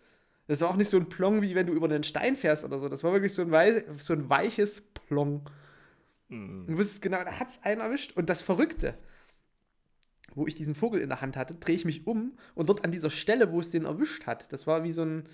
[0.46, 2.78] Das war auch nicht so ein Plong, wie wenn du über einen Stein fährst oder
[2.78, 2.90] so.
[2.90, 5.48] Das war wirklich so ein, wei so ein weiches Plong.
[6.28, 6.66] Mhm.
[6.66, 8.12] Du wusstest genau, da hat es einen erwischt.
[8.16, 8.98] Und das Verrückte,
[10.34, 12.92] wo ich diesen Vogel in der Hand hatte, drehe ich mich um und dort an
[12.92, 15.24] dieser Stelle, wo es den erwischt hat, das war wie so ein,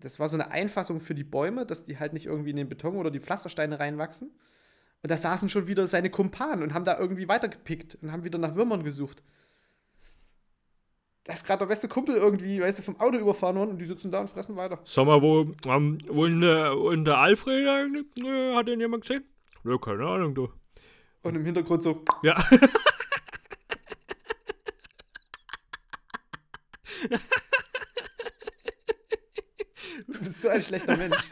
[0.00, 2.68] das war so eine Einfassung für die Bäume, dass die halt nicht irgendwie in den
[2.68, 4.30] Beton oder die Pflastersteine reinwachsen.
[5.02, 8.38] Und da saßen schon wieder seine Kumpanen und haben da irgendwie weitergepickt und haben wieder
[8.38, 9.22] nach Würmern gesucht.
[11.24, 13.84] Da ist gerade der beste Kumpel irgendwie, weißt du, vom Auto überfahren worden und die
[13.84, 14.80] sitzen da und fressen weiter.
[14.84, 18.06] Sag mal, wo, ähm, wo in der, in der Alfred eigentlich?
[18.24, 19.24] Äh, hat den jemand gesehen?
[19.62, 20.48] Ja, keine Ahnung, du.
[21.22, 22.02] Und im Hintergrund so.
[22.22, 22.36] Ja.
[30.06, 31.16] Du bist so ein schlechter Mensch.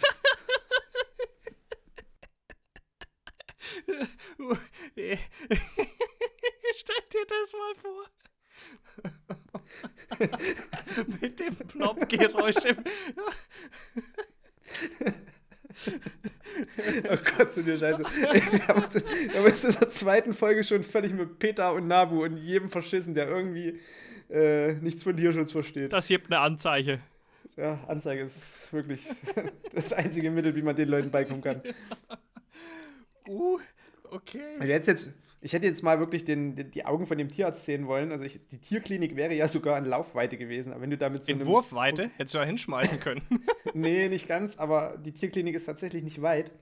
[6.76, 8.05] Stell dir das mal vor.
[11.20, 12.76] Mit dem Plopgeräusch im.
[17.11, 18.02] oh Gott, so eine Scheiße.
[18.02, 21.87] Wir haben, uns, wir haben uns in der zweiten Folge schon völlig mit Peter und
[21.87, 23.81] Nabu und jedem verschissen, der irgendwie
[24.31, 25.93] äh, nichts von Tierschutz versteht.
[25.93, 27.01] Das gibt eine Anzeige.
[27.57, 29.07] Ja, Anzeige ist wirklich
[29.75, 31.62] das einzige Mittel, wie man den Leuten beikommen kann.
[33.29, 33.59] Uh,
[34.12, 34.39] okay.
[34.61, 37.89] Also jetzt, jetzt, ich hätte jetzt mal wirklich den, die Augen von dem Tierarzt sehen
[37.89, 38.12] wollen.
[38.12, 40.73] Also ich, die Tierklinik wäre ja sogar in Laufweite gewesen.
[40.73, 42.11] Aber wenn du damit so In Wurfweite?
[42.17, 43.23] Hättest du da hinschmeißen können.
[43.75, 46.53] nee, nicht ganz, aber die Tierklinik ist tatsächlich nicht weit.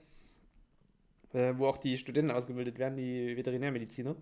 [1.33, 4.15] Äh, wo auch die Studenten ausgebildet werden, die Veterinärmediziner.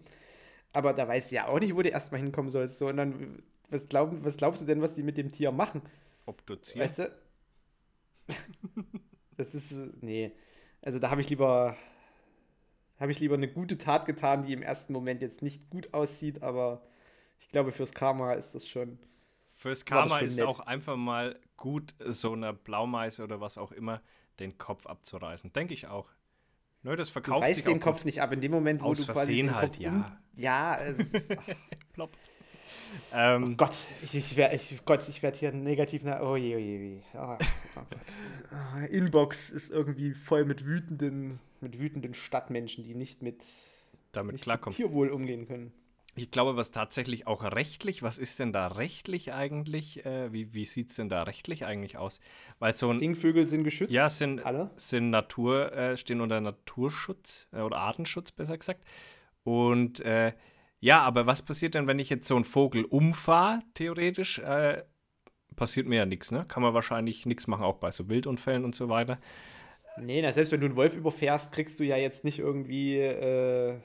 [0.73, 2.77] Aber da weißt du ja auch nicht, wo du erstmal hinkommen sollst.
[2.77, 5.81] So, und dann, was, glaub, was glaubst du denn, was die mit dem Tier machen?
[6.25, 6.83] Obduzieren.
[6.83, 7.11] Weißt du?
[9.37, 10.31] das ist, nee.
[10.81, 11.77] Also da habe ich lieber,
[12.99, 16.41] habe ich lieber eine gute Tat getan, die im ersten Moment jetzt nicht gut aussieht,
[16.41, 16.81] aber
[17.39, 18.97] ich glaube, fürs Karma ist das schon.
[19.57, 24.01] Fürs Karma ist es auch einfach mal gut, so einer Blaumeise oder was auch immer
[24.39, 25.53] den Kopf abzureißen.
[25.53, 26.09] Denke ich auch.
[26.83, 29.11] Ne, das verkauft du reißt den Kopf nicht ab in dem Moment, wo Aus du
[29.11, 29.91] quasi den halt, Kopf ja.
[29.91, 31.35] Um, ja, es ist,
[31.93, 32.11] Plopp.
[33.11, 36.03] Ähm, oh Gott, ich, ich werde ich, ich werd hier negativ.
[36.03, 37.37] Na, oh je, oh je, oh,
[37.77, 37.97] oh Gott.
[38.51, 43.43] Ah, Inbox ist irgendwie voll mit wütenden, mit wütenden Stadtmenschen, die nicht mit
[44.11, 44.75] damit klarkommt.
[44.75, 45.71] Tierwohl umgehen können.
[46.15, 50.05] Ich glaube, was tatsächlich auch rechtlich, was ist denn da rechtlich eigentlich?
[50.05, 52.19] Äh, wie wie sieht es denn da rechtlich eigentlich aus?
[52.59, 53.91] Weil so ein, Singvögel sind geschützt.
[53.91, 54.69] ja, sind, alle.
[54.75, 58.83] sind Natur, äh, stehen unter Naturschutz äh, oder Artenschutz, besser gesagt.
[59.43, 60.33] Und äh,
[60.79, 64.37] ja, aber was passiert denn, wenn ich jetzt so einen Vogel umfahre, theoretisch?
[64.39, 64.83] Äh,
[65.55, 66.45] passiert mir ja nichts, ne?
[66.47, 69.19] Kann man wahrscheinlich nichts machen, auch bei so Wildunfällen und so weiter.
[69.97, 73.77] Nee, na, selbst wenn du einen Wolf überfährst, kriegst du ja jetzt nicht irgendwie äh,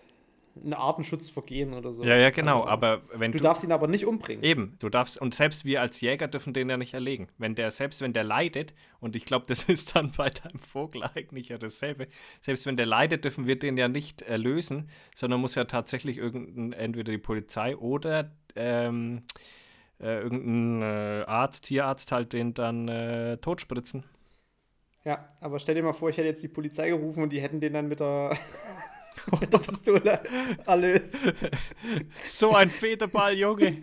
[0.64, 2.02] ein Artenschutzvergehen oder so.
[2.02, 2.60] Ja, ja, genau.
[2.60, 4.44] Also, aber wenn du du, darfst ihn aber nicht umbringen.
[4.44, 7.28] Eben, du darfst, und selbst wir als Jäger dürfen den ja nicht erlegen.
[7.38, 11.02] Wenn der, selbst wenn der leidet, und ich glaube, das ist dann bei deinem Vogel
[11.02, 12.08] eigentlich ja dasselbe,
[12.40, 16.72] selbst wenn der leidet, dürfen wir den ja nicht erlösen, sondern muss ja tatsächlich irgendein,
[16.72, 19.22] entweder die Polizei oder ähm,
[20.00, 24.04] äh, irgendein äh, Arzt, Tierarzt halt den dann äh, totspritzen.
[25.04, 27.60] Ja, aber stell dir mal vor, ich hätte jetzt die Polizei gerufen und die hätten
[27.60, 28.36] den dann mit der,
[29.40, 30.22] mit der Pistole
[30.66, 31.16] erlöst.
[32.24, 33.82] So ein Federball, Junge.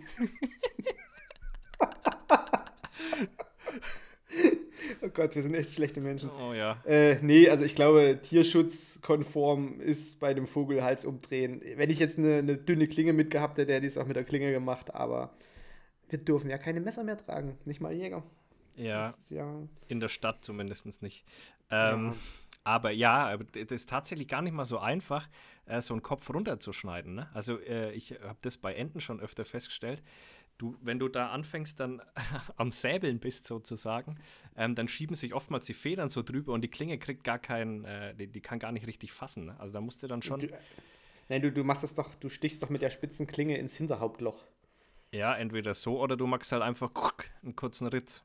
[5.02, 6.30] Oh Gott, wir sind echt schlechte Menschen.
[6.30, 6.78] Oh ja.
[6.84, 11.60] Äh, nee, also ich glaube, tierschutzkonform ist bei dem Vogel Hals umdrehen.
[11.76, 14.24] Wenn ich jetzt eine, eine dünne Klinge mitgehabt hätte, hätte ich es auch mit der
[14.24, 15.34] Klinge gemacht, aber
[16.08, 18.22] wir dürfen ja keine Messer mehr tragen, nicht mal Jäger.
[18.76, 19.62] Ja, ja.
[19.88, 21.24] in der Stadt zumindest nicht.
[21.70, 22.14] Ähm, Ja.
[22.66, 25.28] Aber ja, das ist tatsächlich gar nicht mal so einfach,
[25.66, 27.14] äh, so einen Kopf runterzuschneiden.
[27.14, 27.30] Ne?
[27.32, 30.02] Also äh, ich habe das bei Enten schon öfter festgestellt.
[30.58, 32.02] Du, wenn du da anfängst, dann
[32.56, 34.16] am Säbeln bist sozusagen,
[34.56, 37.84] ähm, dann schieben sich oftmals die Federn so drüber und die Klinge kriegt gar keinen,
[37.84, 39.44] äh, die, die kann gar nicht richtig fassen.
[39.46, 39.60] Ne?
[39.60, 40.48] Also da musst du dann schon, Du,
[41.28, 44.42] nein, du, du machst das doch, du stichst doch mit der spitzen Klinge ins Hinterhauptloch.
[45.12, 46.90] ja, entweder so oder du machst halt einfach
[47.44, 48.24] einen kurzen Ritz.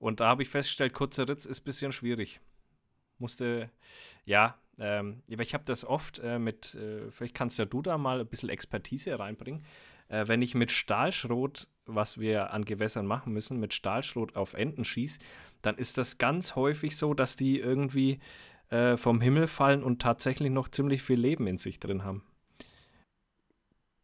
[0.00, 2.40] Und da habe ich festgestellt, kurzer Ritz ist ein bisschen schwierig.
[3.20, 3.70] Musste,
[4.24, 8.20] ja, ähm, ich habe das oft äh, mit, äh, vielleicht kannst ja du da mal
[8.20, 9.64] ein bisschen Expertise reinbringen.
[10.08, 14.84] Äh, wenn ich mit Stahlschrot, was wir an Gewässern machen müssen, mit Stahlschrot auf Enten
[14.84, 15.20] schieße,
[15.62, 18.20] dann ist das ganz häufig so, dass die irgendwie
[18.70, 22.24] äh, vom Himmel fallen und tatsächlich noch ziemlich viel Leben in sich drin haben.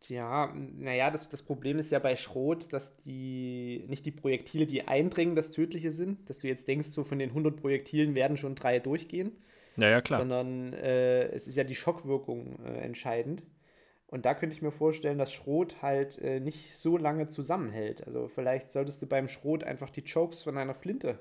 [0.08, 4.86] Ja, naja, das, das Problem ist ja bei Schrot, dass die nicht die Projektile, die
[4.86, 6.28] eindringen, das Tödliche sind.
[6.28, 9.32] Dass du jetzt denkst, so von den 100 Projektilen werden schon drei durchgehen.
[9.76, 10.20] Ja, ja, klar.
[10.20, 13.42] Sondern äh, es ist ja die Schockwirkung äh, entscheidend.
[14.08, 18.06] Und da könnte ich mir vorstellen, dass Schrot halt äh, nicht so lange zusammenhält.
[18.06, 21.18] Also vielleicht solltest du beim Schrot einfach die Chokes von einer Flinte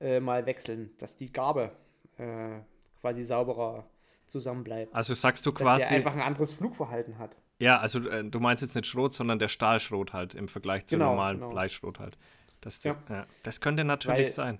[0.00, 1.70] äh, mal wechseln, dass die Garbe
[2.18, 2.58] äh,
[3.00, 3.88] quasi sauberer
[4.26, 4.94] zusammenbleibt.
[4.94, 5.94] Also sagst du Dass der quasi.
[5.94, 7.36] einfach ein anderes Flugverhalten hat.
[7.60, 10.96] Ja, also äh, du meinst jetzt nicht Schrot, sondern der Stahlschrot halt im Vergleich zu
[10.96, 11.50] Genau, normalen genau.
[11.50, 12.16] Bleischrot halt.
[12.60, 12.96] Das, Ja.
[13.08, 13.26] ja.
[13.42, 14.58] das könnte natürlich Weil- sein.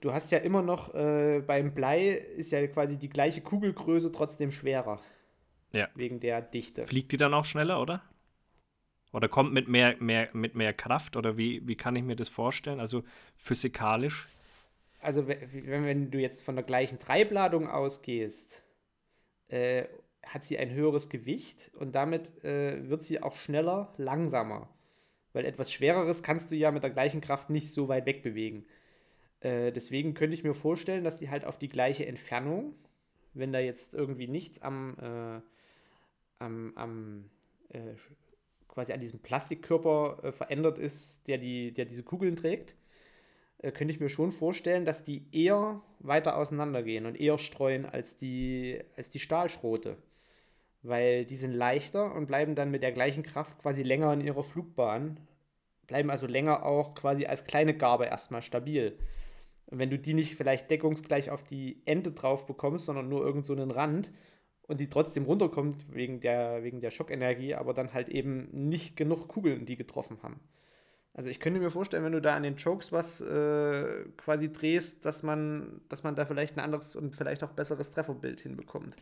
[0.00, 4.52] Du hast ja immer noch, äh, beim Blei ist ja quasi die gleiche Kugelgröße trotzdem
[4.52, 5.00] schwerer.
[5.72, 5.88] Ja.
[5.96, 6.84] Wegen der Dichte.
[6.84, 8.00] Fliegt die dann auch schneller, oder?
[9.12, 11.16] Oder kommt mit mehr, mehr, mit mehr Kraft?
[11.16, 12.78] Oder wie, wie kann ich mir das vorstellen?
[12.78, 13.02] Also
[13.36, 14.28] physikalisch?
[15.00, 18.62] Also we- wenn, wenn du jetzt von der gleichen Treibladung ausgehst,
[19.48, 19.84] äh,
[20.24, 24.68] hat sie ein höheres Gewicht und damit äh, wird sie auch schneller, langsamer.
[25.32, 28.66] Weil etwas Schwereres kannst du ja mit der gleichen Kraft nicht so weit wegbewegen.
[29.40, 32.74] Äh, deswegen könnte ich mir vorstellen, dass die halt auf die gleiche Entfernung,
[33.34, 35.40] wenn da jetzt irgendwie nichts am, äh,
[36.38, 37.30] am, am
[37.68, 37.94] äh,
[38.66, 42.74] quasi an diesem Plastikkörper äh, verändert ist, der, die, der diese Kugeln trägt,
[43.58, 48.16] äh, könnte ich mir schon vorstellen, dass die eher weiter auseinandergehen und eher streuen als
[48.16, 49.98] die, als die Stahlschrote.
[50.82, 54.44] Weil die sind leichter und bleiben dann mit der gleichen Kraft quasi länger in ihrer
[54.44, 55.18] Flugbahn,
[55.86, 58.96] bleiben also länger auch quasi als kleine Garbe erstmal stabil.
[59.66, 63.44] Und wenn du die nicht vielleicht deckungsgleich auf die Ende drauf bekommst, sondern nur irgend
[63.44, 64.10] so einen Rand
[64.66, 69.28] und die trotzdem runterkommt wegen der, wegen der Schockenergie, aber dann halt eben nicht genug
[69.28, 70.40] Kugeln, die getroffen haben.
[71.14, 75.04] Also ich könnte mir vorstellen, wenn du da an den Chokes was äh, quasi drehst,
[75.04, 78.94] dass man, dass man da vielleicht ein anderes und vielleicht auch besseres Trefferbild hinbekommt.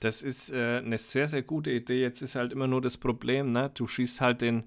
[0.00, 2.00] Das ist äh, eine sehr, sehr gute Idee.
[2.00, 3.70] Jetzt ist halt immer nur das Problem, ne?
[3.74, 4.64] Du schießt halt den.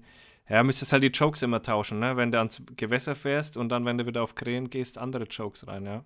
[0.48, 2.16] Ja, müsstest halt die Chokes immer tauschen, ne?
[2.16, 5.68] Wenn du ans Gewässer fährst und dann, wenn du wieder auf Krähen gehst, andere Chokes
[5.68, 6.04] rein, ja.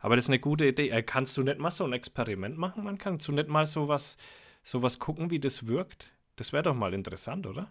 [0.00, 0.88] Aber das ist eine gute Idee.
[0.88, 2.84] Äh, kannst du nicht mal so ein Experiment machen?
[2.84, 4.16] Man kannst du nicht mal sowas,
[4.62, 6.12] sowas gucken, wie das wirkt?
[6.36, 7.70] Das wäre doch mal interessant, oder?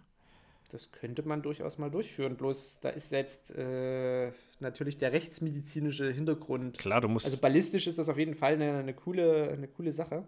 [0.69, 2.36] Das könnte man durchaus mal durchführen.
[2.36, 6.79] Bloß da ist jetzt äh, natürlich der rechtsmedizinische Hintergrund.
[6.79, 7.25] Klar, du musst.
[7.27, 10.25] Also ballistisch ist das auf jeden Fall eine, eine, coole, eine coole Sache,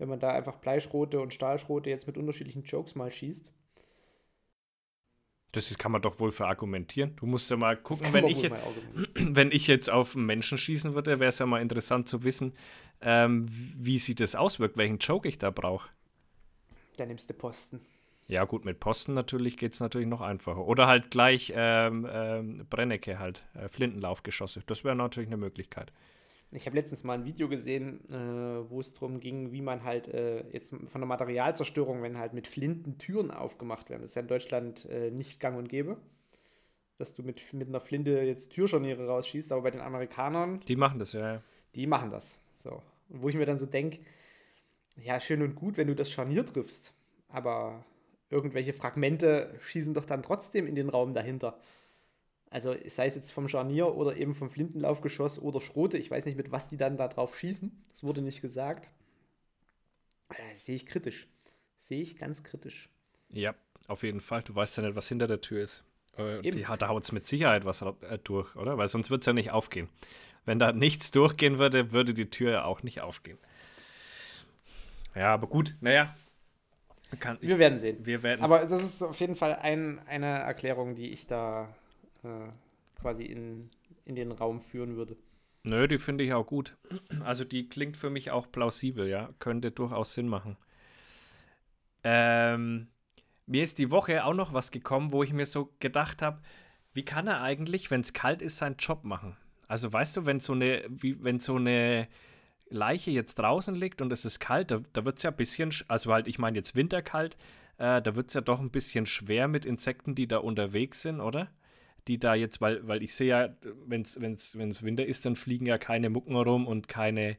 [0.00, 3.52] wenn man da einfach Bleischrote und Stahlschrote jetzt mit unterschiedlichen Chokes mal schießt.
[5.52, 7.14] das kann man doch wohl verargumentieren.
[7.16, 8.62] Du musst ja mal gucken, wenn ich, jetzt,
[9.14, 12.54] wenn ich jetzt auf einen Menschen schießen würde, wäre es ja mal interessant zu wissen,
[13.02, 15.90] ähm, wie sich das auswirkt, welchen Choke ich da brauche.
[16.96, 17.80] Da nimmst du Posten.
[18.26, 20.64] Ja, gut, mit Posten natürlich geht es natürlich noch einfacher.
[20.64, 24.60] Oder halt gleich ähm, ähm, Brennecke halt, äh, Flintenlaufgeschosse.
[24.64, 25.92] Das wäre natürlich eine Möglichkeit.
[26.52, 30.08] Ich habe letztens mal ein Video gesehen, äh, wo es darum ging, wie man halt
[30.08, 34.02] äh, jetzt von der Materialzerstörung, wenn halt mit Flinten Türen aufgemacht werden.
[34.02, 35.96] Das ist ja in Deutschland äh, nicht gang und gäbe,
[36.98, 40.60] dass du mit, mit einer Flinte jetzt Türscharniere rausschießt, aber bei den Amerikanern.
[40.66, 41.40] Die machen das, ja.
[41.76, 42.40] Die machen das.
[42.54, 42.82] So.
[43.08, 44.00] Und wo ich mir dann so denke,
[44.96, 46.92] ja, schön und gut, wenn du das Scharnier triffst,
[47.28, 47.84] aber
[48.28, 51.58] irgendwelche Fragmente schießen doch dann trotzdem in den Raum dahinter.
[52.50, 56.36] Also sei es jetzt vom Scharnier oder eben vom Flintenlaufgeschoss oder Schrote, ich weiß nicht,
[56.36, 57.70] mit was die dann da drauf schießen.
[57.92, 58.90] Das wurde nicht gesagt.
[60.30, 61.28] Äh, sehe ich kritisch.
[61.78, 62.90] Sehe ich ganz kritisch.
[63.28, 63.54] Ja,
[63.86, 64.42] auf jeden Fall.
[64.42, 65.84] Du weißt ja nicht, was hinter der Tür ist.
[66.16, 68.76] Äh, die, da haut es mit Sicherheit was äh, durch, oder?
[68.76, 69.88] Weil sonst wird es ja nicht aufgehen.
[70.44, 73.38] Wenn da nichts durchgehen würde, würde die Tür ja auch nicht aufgehen.
[75.14, 76.14] Ja, aber gut, naja,
[77.40, 77.98] wir werden sehen.
[78.06, 81.74] Wir werden Aber das ist auf jeden Fall ein, eine Erklärung, die ich da
[82.22, 82.50] äh,
[83.00, 83.70] quasi in,
[84.04, 85.16] in den Raum führen würde.
[85.62, 86.76] Nö, die finde ich auch gut.
[87.24, 89.30] Also die klingt für mich auch plausibel, ja.
[89.38, 90.56] Könnte durchaus Sinn machen.
[92.02, 92.88] Ähm,
[93.46, 96.40] mir ist die Woche auch noch was gekommen, wo ich mir so gedacht habe,
[96.94, 99.36] wie kann er eigentlich, wenn es kalt ist, seinen Job machen?
[99.68, 102.08] Also weißt du, wenn so eine, wie, wenn so eine
[102.68, 105.72] Leiche jetzt draußen liegt und es ist kalt, da, da wird es ja ein bisschen,
[105.88, 107.36] also halt, ich meine jetzt winterkalt,
[107.78, 111.20] äh, da wird es ja doch ein bisschen schwer mit Insekten, die da unterwegs sind,
[111.20, 111.50] oder?
[112.08, 113.48] Die da jetzt, weil, weil ich sehe ja,
[113.86, 117.36] wenn es Winter ist, dann fliegen ja keine Mucken rum und keine,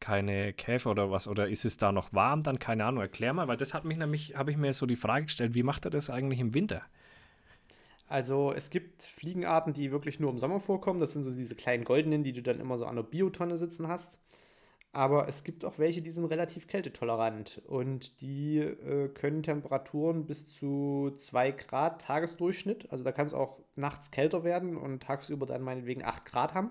[0.00, 1.28] keine Käfer oder was.
[1.28, 2.42] Oder ist es da noch warm?
[2.42, 3.02] Dann keine Ahnung.
[3.02, 5.62] Erklär mal, weil das hat mich nämlich, habe ich mir so die Frage gestellt, wie
[5.62, 6.82] macht er das eigentlich im Winter?
[8.08, 11.00] Also es gibt Fliegenarten, die wirklich nur im Sommer vorkommen.
[11.00, 13.88] Das sind so diese kleinen goldenen, die du dann immer so an der Biotonne sitzen
[13.88, 14.18] hast.
[14.92, 20.48] Aber es gibt auch welche, die sind relativ kältetolerant und die äh, können Temperaturen bis
[20.48, 25.62] zu 2 Grad Tagesdurchschnitt, also da kann es auch nachts kälter werden und tagsüber dann
[25.62, 26.70] meinetwegen 8 Grad haben.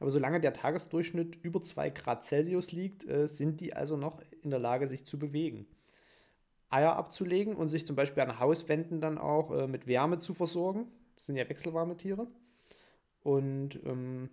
[0.00, 4.50] Aber solange der Tagesdurchschnitt über 2 Grad Celsius liegt, äh, sind die also noch in
[4.50, 5.66] der Lage, sich zu bewegen.
[6.70, 10.86] Eier abzulegen und sich zum Beispiel an Hauswänden dann auch äh, mit Wärme zu versorgen.
[11.16, 12.28] Das sind ja wechselwarme Tiere.
[13.22, 14.30] Und ähm,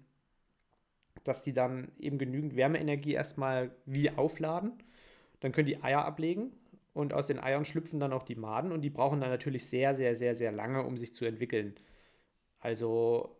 [1.25, 4.71] dass die dann eben genügend Wärmeenergie erstmal wie aufladen.
[5.41, 6.53] Dann können die Eier ablegen
[6.93, 9.95] und aus den Eiern schlüpfen dann auch die Maden und die brauchen dann natürlich sehr,
[9.95, 11.75] sehr, sehr, sehr lange, um sich zu entwickeln.
[12.59, 13.35] Also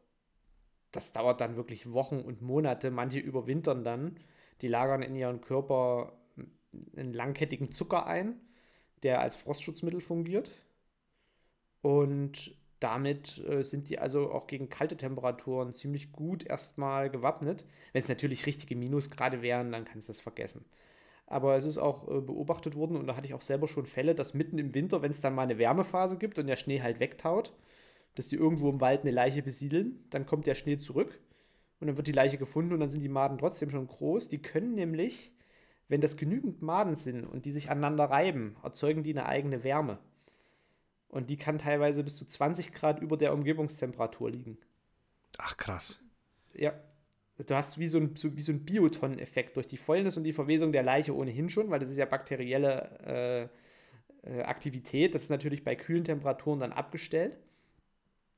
[0.92, 2.92] das dauert dann wirklich Wochen und Monate.
[2.92, 4.20] Manche überwintern dann.
[4.62, 6.18] Die lagern in ihren Körper
[6.96, 8.40] einen langkettigen Zucker ein,
[9.04, 10.52] der als Frostschutzmittel fungiert.
[11.82, 17.66] Und damit äh, sind die also auch gegen kalte Temperaturen ziemlich gut erstmal gewappnet.
[17.94, 20.64] Wenn es natürlich richtige Minusgrade wären, dann kannst du das vergessen.
[21.26, 24.14] Aber es ist auch äh, beobachtet worden und da hatte ich auch selber schon Fälle,
[24.14, 27.00] dass mitten im Winter, wenn es dann mal eine Wärmephase gibt und der Schnee halt
[27.00, 27.54] wegtaut,
[28.14, 31.20] dass die irgendwo im Wald eine Leiche besiedeln, dann kommt der Schnee zurück
[31.80, 34.30] und dann wird die Leiche gefunden und dann sind die Maden trotzdem schon groß.
[34.30, 35.34] Die können nämlich,
[35.88, 39.98] wenn das genügend Maden sind und die sich aneinander reiben, erzeugen die eine eigene Wärme.
[41.16, 44.58] Und die kann teilweise bis zu 20 Grad über der Umgebungstemperatur liegen.
[45.38, 45.98] Ach, krass.
[46.54, 46.74] Ja.
[47.38, 50.74] Du hast wie so ein, so, so ein Bioton-Effekt durch die Fäulnis und die Verwesung
[50.74, 53.50] der Leiche ohnehin schon, weil das ist ja bakterielle
[54.26, 55.16] äh, äh, Aktivität.
[55.16, 57.38] Das ist natürlich bei kühlen Temperaturen dann abgestellt.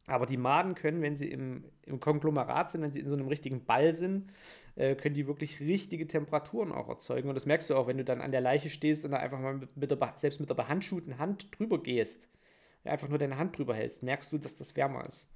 [0.06, 3.28] Aber die Maden können, wenn sie im, im Konglomerat sind, wenn sie in so einem
[3.28, 4.32] richtigen Ball sind,
[4.76, 7.28] äh, können die wirklich richtige Temperaturen auch erzeugen.
[7.28, 9.40] Und das merkst du auch, wenn du dann an der Leiche stehst und da einfach
[9.40, 12.30] mal mit, mit der, selbst mit der behandschuhten Hand drüber gehst
[12.89, 15.30] einfach nur deine Hand drüber hältst, merkst du, dass das wärmer ist.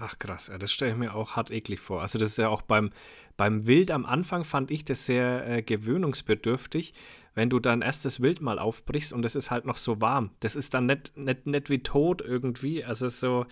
[0.00, 2.02] Ach krass, ja, das stelle ich mir auch hart eklig vor.
[2.02, 2.90] Also das ist ja auch beim,
[3.36, 6.94] beim Wild am Anfang fand ich das sehr äh, gewöhnungsbedürftig,
[7.34, 10.30] wenn du dein erstes Wild mal aufbrichst und es ist halt noch so warm.
[10.38, 13.46] Das ist dann nicht, nicht, nicht wie tot irgendwie, also so,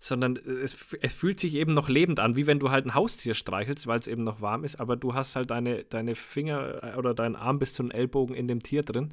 [0.00, 3.34] sondern es, es fühlt sich eben noch lebend an, wie wenn du halt ein Haustier
[3.34, 6.96] streichelst, weil es eben noch warm ist, aber du hast halt deine, deine Finger äh,
[6.96, 9.12] oder deinen Arm bis zum Ellbogen in dem Tier drin.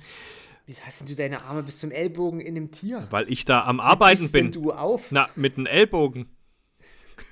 [0.69, 3.07] Wieso hast denn du deine Arme bis zum Ellbogen in dem Tier?
[3.09, 4.51] Weil ich da am Arbeiten Wie bin.
[4.51, 5.11] du auf?
[5.11, 6.29] Na, mit dem Ellbogen.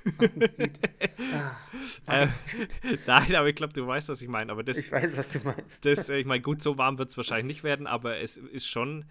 [2.08, 2.26] ah, äh,
[3.06, 4.50] nein, aber ich glaube, du weißt, was ich meine.
[4.50, 5.84] Aber das, ich weiß, was du meinst.
[5.84, 9.04] Das, ich meine, gut, so warm wird es wahrscheinlich nicht werden, aber es ist schon,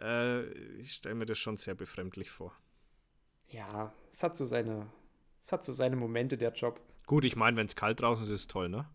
[0.00, 0.44] äh,
[0.78, 2.52] ich stelle mir das schon sehr befremdlich vor.
[3.48, 4.86] Ja, es hat so seine,
[5.42, 6.80] es hat so seine Momente, der Job.
[7.08, 8.88] Gut, ich meine, wenn es kalt draußen ist, ist es toll, ne?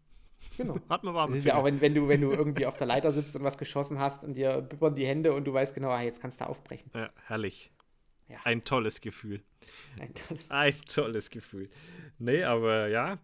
[0.60, 0.76] Genau.
[0.90, 1.30] Hat man warm.
[1.30, 3.46] Das ist ja auch, wenn, wenn, du, wenn du irgendwie auf der Leiter sitzt und
[3.46, 6.42] was geschossen hast und dir bibbern die Hände und du weißt genau, ah, jetzt kannst
[6.42, 6.92] du aufbrechen.
[6.94, 7.72] Ja, herrlich.
[8.28, 8.40] Ja.
[8.44, 9.42] Ein tolles Gefühl.
[9.98, 11.70] Ein tolles, Ein tolles Gefühl.
[12.18, 13.20] Nee, aber ja.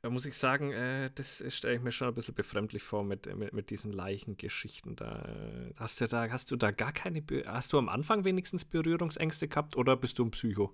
[0.00, 3.34] Da muss ich sagen, äh, das stelle ich mir schon ein bisschen befremdlich vor mit,
[3.34, 4.94] mit, mit diesen Leichengeschichten.
[4.94, 8.22] Da, äh, hast, du da, hast du da gar keine, Be hast du am Anfang
[8.24, 10.72] wenigstens Berührungsängste gehabt oder bist du ein Psycho?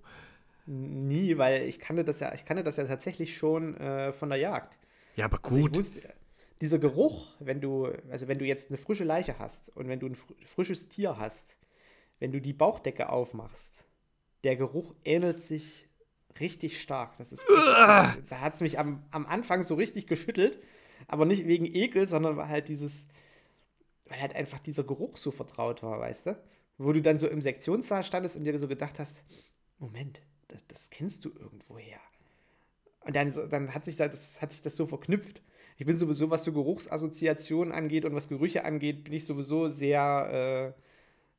[0.66, 4.38] Nie, weil ich kannte das ja, ich kannte das ja tatsächlich schon äh, von der
[4.38, 4.77] Jagd.
[5.16, 5.77] Ja, aber gut.
[5.77, 6.14] Also wusste,
[6.61, 10.07] dieser Geruch, wenn du, also wenn du jetzt eine frische Leiche hast und wenn du
[10.07, 11.57] ein frisches Tier hast,
[12.20, 13.85] wenn du die Bauchdecke aufmachst,
[14.44, 15.88] der Geruch ähnelt sich
[16.40, 17.16] richtig stark.
[17.18, 20.59] Das ist da hat es mich am, am Anfang so richtig geschüttelt,
[21.07, 23.09] aber nicht wegen Ekel, sondern weil halt dieses,
[24.07, 26.42] weil halt einfach dieser Geruch so vertraut war, weißt du?
[26.77, 29.22] Wo du dann so im Sektionssaal standest und dir so gedacht hast,
[29.79, 32.00] Moment, das, das kennst du irgendwoher.
[33.04, 35.42] Und dann, dann hat, sich das, hat sich das so verknüpft.
[35.76, 40.74] Ich bin sowieso, was so Geruchsassoziationen angeht und was Gerüche angeht, bin ich sowieso sehr,
[40.76, 40.80] äh,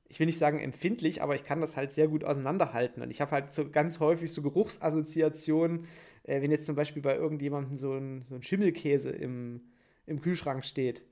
[0.08, 3.02] ich will nicht sagen empfindlich, aber ich kann das halt sehr gut auseinanderhalten.
[3.02, 5.88] Und ich habe halt so ganz häufig so Geruchsassoziationen,
[6.24, 9.62] äh, wenn jetzt zum Beispiel bei irgendjemandem so ein, so ein Schimmelkäse im,
[10.06, 11.04] im Kühlschrank steht.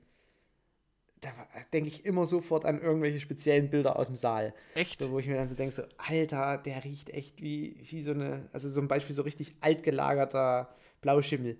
[1.24, 1.30] Da
[1.72, 4.54] denke ich immer sofort an irgendwelche speziellen Bilder aus dem Saal.
[4.74, 4.98] Echt?
[4.98, 8.10] So, wo ich mir dann so denke, so, Alter, der riecht echt wie, wie so
[8.10, 11.56] eine, also so ein Beispiel so richtig altgelagerter Blauschimmel.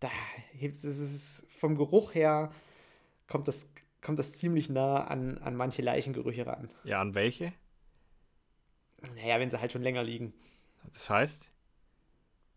[0.00, 0.08] Da
[0.58, 2.50] ist es vom Geruch her,
[3.26, 3.68] kommt das
[4.04, 6.68] kommt das ziemlich nah an, an manche Leichengerüche ran.
[6.84, 7.52] Ja, an welche?
[9.16, 10.32] Naja, wenn sie halt schon länger liegen.
[10.92, 11.50] Das heißt?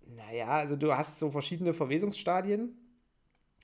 [0.05, 2.77] Naja, also du hast so verschiedene Verwesungsstadien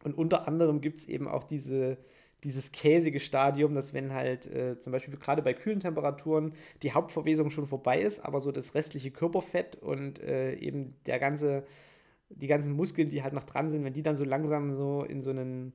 [0.03, 1.97] und unter anderem gibt es eben auch diese,
[2.43, 7.49] dieses käsige Stadium, dass wenn halt äh, zum Beispiel gerade bei kühlen Temperaturen die Hauptverwesung
[7.49, 11.65] schon vorbei ist, aber so das restliche Körperfett und äh, eben der ganze,
[12.29, 15.21] die ganzen Muskeln, die halt noch dran sind, wenn die dann so langsam so in
[15.21, 15.73] so einen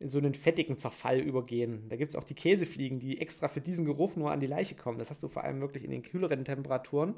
[0.00, 1.88] in so einen fettigen Zerfall übergehen.
[1.88, 4.76] Da gibt es auch die Käsefliegen, die extra für diesen Geruch nur an die Leiche
[4.76, 4.98] kommen.
[4.98, 7.16] Das hast du vor allem wirklich in den kühleren Temperaturen,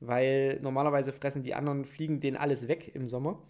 [0.00, 3.42] weil normalerweise fressen die anderen Fliegen den alles weg im Sommer.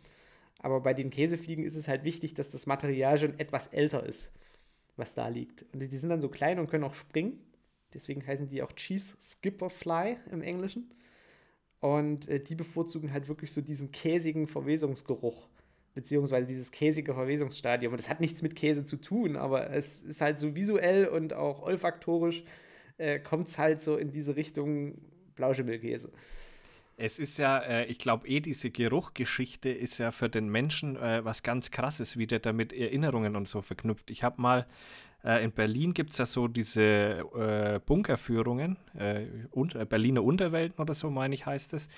[0.60, 4.32] Aber bei den Käsefliegen ist es halt wichtig, dass das Material schon etwas älter ist,
[4.98, 5.64] was da liegt.
[5.72, 7.38] Und die sind dann so klein und können auch springen.
[7.94, 10.90] Deswegen heißen die auch Cheese Skipper Fly im Englischen.
[11.80, 15.48] Und äh, die bevorzugen halt wirklich so diesen käsigen Verwesungsgeruch
[15.98, 17.92] beziehungsweise dieses käsige Verwesungsstadium.
[17.92, 21.34] Und das hat nichts mit Käse zu tun, aber es ist halt so visuell und
[21.34, 22.44] auch olfaktorisch
[22.98, 24.98] äh, kommt es halt so in diese Richtung
[25.34, 26.12] Blauschimmelkäse.
[27.00, 31.24] Es ist ja, äh, ich glaube, eh diese Geruchgeschichte ist ja für den Menschen äh,
[31.24, 34.10] was ganz Krasses, wie der damit Erinnerungen und so verknüpft.
[34.10, 34.66] Ich habe mal,
[35.22, 40.82] äh, in Berlin gibt es ja so diese äh, Bunkerführungen, äh, und, äh, Berliner Unterwelten
[40.82, 41.88] oder so, meine ich, heißt es.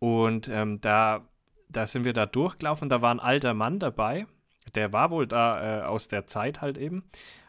[0.00, 1.26] Und ähm, da
[1.70, 4.26] da sind wir da durchgelaufen, da war ein alter Mann dabei,
[4.74, 7.02] der war wohl da aus der Zeit halt eben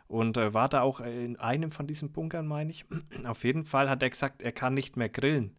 [0.08, 2.86] und war da auch in einem von diesen Bunkern, meine ich.
[3.26, 5.56] Auf jeden Fall hat er gesagt, er kann nicht mehr grillen,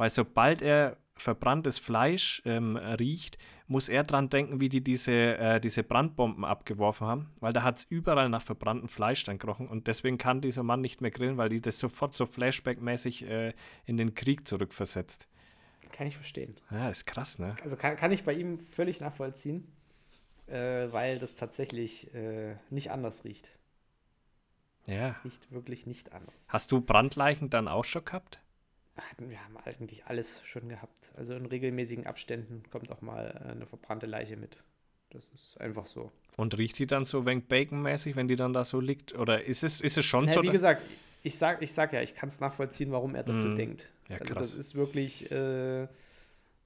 [0.00, 3.36] weil sobald er verbranntes Fleisch ähm, riecht,
[3.66, 7.76] muss er dran denken, wie die diese, äh, diese Brandbomben abgeworfen haben, weil da hat
[7.76, 11.36] es überall nach verbranntem Fleisch dann gerochen und deswegen kann dieser Mann nicht mehr grillen,
[11.36, 13.52] weil die das sofort so Flashback-mäßig äh,
[13.84, 15.28] in den Krieg zurückversetzt.
[15.92, 16.56] Kann ich verstehen.
[16.70, 17.54] Ja, ist krass, ne?
[17.62, 19.70] Also kann, kann ich bei ihm völlig nachvollziehen,
[20.46, 23.50] äh, weil das tatsächlich äh, nicht anders riecht.
[24.86, 25.08] Ja.
[25.08, 26.46] Es riecht wirklich nicht anders.
[26.48, 28.40] Hast du Brandleichen dann auch schon gehabt?
[29.18, 31.12] Wir haben eigentlich alles schon gehabt.
[31.16, 34.58] Also in regelmäßigen Abständen kommt auch mal äh, eine verbrannte Leiche mit.
[35.10, 36.12] Das ist einfach so.
[36.36, 39.14] Und riecht die dann so wenig Bacon-mäßig, wenn die dann da so liegt?
[39.18, 40.42] Oder ist es, ist es schon Na, so?
[40.42, 40.82] Wie gesagt,
[41.22, 43.40] ich sag, ich sag ja, ich kann es nachvollziehen, warum er das mm.
[43.40, 43.90] so denkt.
[44.08, 45.88] Ja, also das ist wirklich, äh,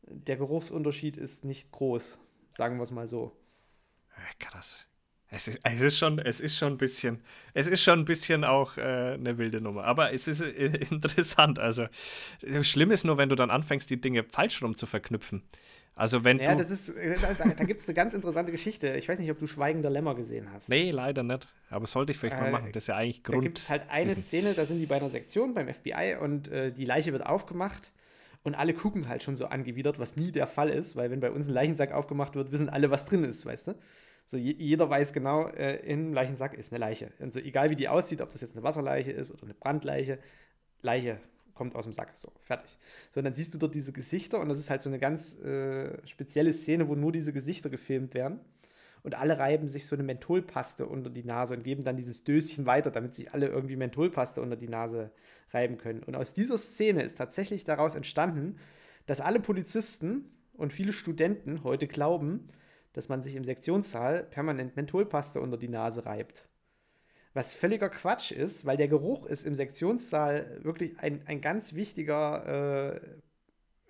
[0.02, 2.18] der Geruchsunterschied ist nicht groß,
[2.52, 3.32] sagen wir es mal so.
[4.16, 4.86] Ja, krass.
[5.34, 7.20] Es ist, es ist, schon, es ist schon ein bisschen,
[7.54, 9.84] es ist schon ein bisschen auch äh, eine wilde Nummer.
[9.84, 11.58] Aber es ist äh, interessant.
[11.58, 11.86] Also,
[12.62, 15.42] schlimm ist nur, wenn du dann anfängst, die Dinge falsch rum zu verknüpfen.
[15.96, 16.58] Also wenn ja, du.
[16.58, 18.96] das ist, äh, da, da gibt es eine ganz interessante Geschichte.
[18.96, 20.68] Ich weiß nicht, ob du Schweigender Lämmer gesehen hast.
[20.68, 21.46] Nee, leider nicht.
[21.70, 22.72] Aber sollte ich vielleicht äh, mal machen.
[22.72, 23.38] Das ist ja eigentlich Grund.
[23.38, 24.22] Da gibt es halt eine wissen.
[24.22, 27.92] Szene, da sind die bei einer Sektion beim FBI und äh, die Leiche wird aufgemacht
[28.42, 31.30] und alle gucken halt schon so angewidert, was nie der Fall ist, weil wenn bei
[31.30, 33.74] uns ein Leichensack aufgemacht wird, wissen alle, was drin ist, weißt du?
[34.26, 37.12] So, jeder weiß genau, äh, im Leichensack ist eine Leiche.
[37.18, 40.18] Und so, egal wie die aussieht, ob das jetzt eine Wasserleiche ist oder eine Brandleiche,
[40.80, 41.20] Leiche
[41.54, 42.12] kommt aus dem Sack.
[42.14, 42.78] So, fertig.
[43.12, 45.38] So, und dann siehst du dort diese Gesichter und das ist halt so eine ganz
[45.40, 48.40] äh, spezielle Szene, wo nur diese Gesichter gefilmt werden.
[49.02, 52.64] Und alle reiben sich so eine Mentholpaste unter die Nase und geben dann dieses Döschen
[52.64, 55.10] weiter, damit sich alle irgendwie Mentholpaste unter die Nase
[55.52, 56.02] reiben können.
[56.02, 58.56] Und aus dieser Szene ist tatsächlich daraus entstanden,
[59.04, 60.24] dass alle Polizisten
[60.54, 62.46] und viele Studenten heute glauben,
[62.94, 66.48] dass man sich im Sektionssaal permanent Mentholpaste unter die Nase reibt.
[67.34, 72.94] Was völliger Quatsch ist, weil der Geruch ist im Sektionssaal wirklich ein, ein ganz wichtiger,
[72.94, 73.00] äh,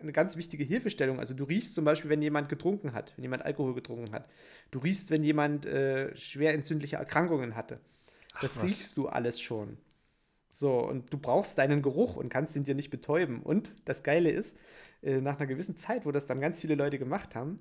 [0.00, 1.20] eine ganz wichtige Hilfestellung.
[1.20, 4.28] Also du riechst zum Beispiel, wenn jemand getrunken hat, wenn jemand Alkohol getrunken hat.
[4.70, 7.80] Du riechst, wenn jemand äh, schwer entzündliche Erkrankungen hatte.
[8.40, 9.76] Das Ach, riechst du alles schon.
[10.48, 13.42] So, und du brauchst deinen Geruch und kannst ihn dir nicht betäuben.
[13.42, 14.56] Und das Geile ist,
[15.02, 17.58] äh, nach einer gewissen Zeit, wo das dann ganz viele Leute gemacht haben,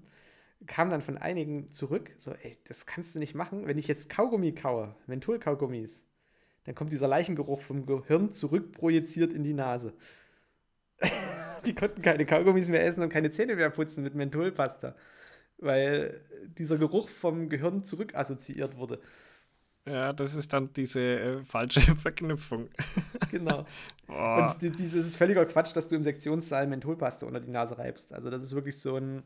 [0.68, 3.68] kam dann von einigen zurück, so, ey, das kannst du nicht machen.
[3.68, 6.06] Wenn ich jetzt Kaugummi kaue, Mentholkaugummis,
[6.66, 9.94] dann kommt dieser Leichengeruch vom Gehirn zurückprojiziert in die Nase.
[11.66, 14.96] die konnten keine Kaugummis mehr essen und keine Zähne mehr putzen mit Mentholpasta,
[15.58, 16.22] weil
[16.58, 19.00] dieser Geruch vom Gehirn zurückassoziiert wurde.
[19.86, 22.70] Ja, das ist dann diese äh, falsche Verknüpfung.
[23.30, 23.66] genau.
[24.08, 28.14] Und die, dieses ist völliger Quatsch, dass du im Sektionssaal Mentholpaste unter die Nase reibst.
[28.14, 29.24] Also das ist wirklich so ein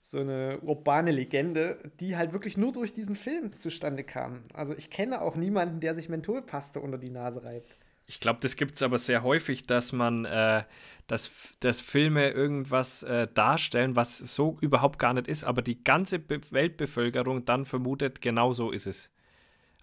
[0.00, 4.44] so eine urbane Legende, die halt wirklich nur durch diesen Film zustande kam.
[4.54, 7.76] Also ich kenne auch niemanden, der sich Mentholpaste unter die Nase reibt.
[8.06, 10.64] Ich glaube, das gibt es aber sehr häufig, dass man, äh,
[11.08, 16.18] dass, dass Filme irgendwas äh, darstellen, was so überhaupt gar nicht ist, aber die ganze
[16.18, 19.10] Be Weltbevölkerung dann vermutet, genau so ist es.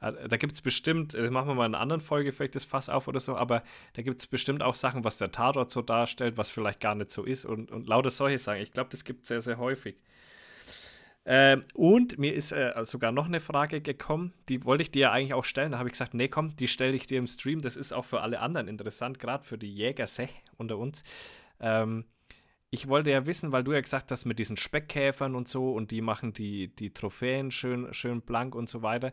[0.02, 2.66] Äh, da gibt es bestimmt, äh, machen wir mal in einer anderen Folge vielleicht das
[2.66, 5.82] Fass auf oder so, aber da gibt es bestimmt auch Sachen, was der Tatort so
[5.82, 8.62] darstellt, was vielleicht gar nicht so ist und, und lauter solche Sachen.
[8.62, 9.98] Ich glaube, das gibt es sehr, sehr häufig.
[11.28, 15.12] Ähm, und mir ist äh, sogar noch eine Frage gekommen, die wollte ich dir ja
[15.12, 15.72] eigentlich auch stellen.
[15.72, 17.62] Da habe ich gesagt, nee, komm, die stelle ich dir im Stream.
[17.62, 20.06] Das ist auch für alle anderen interessant, gerade für die Jäger
[20.58, 21.04] unter uns.
[21.60, 22.06] Ähm,
[22.70, 25.90] ich wollte ja wissen, weil du ja gesagt hast, mit diesen Speckkäfern und so und
[25.90, 29.12] die machen die, die Trophäen schön, schön blank und so weiter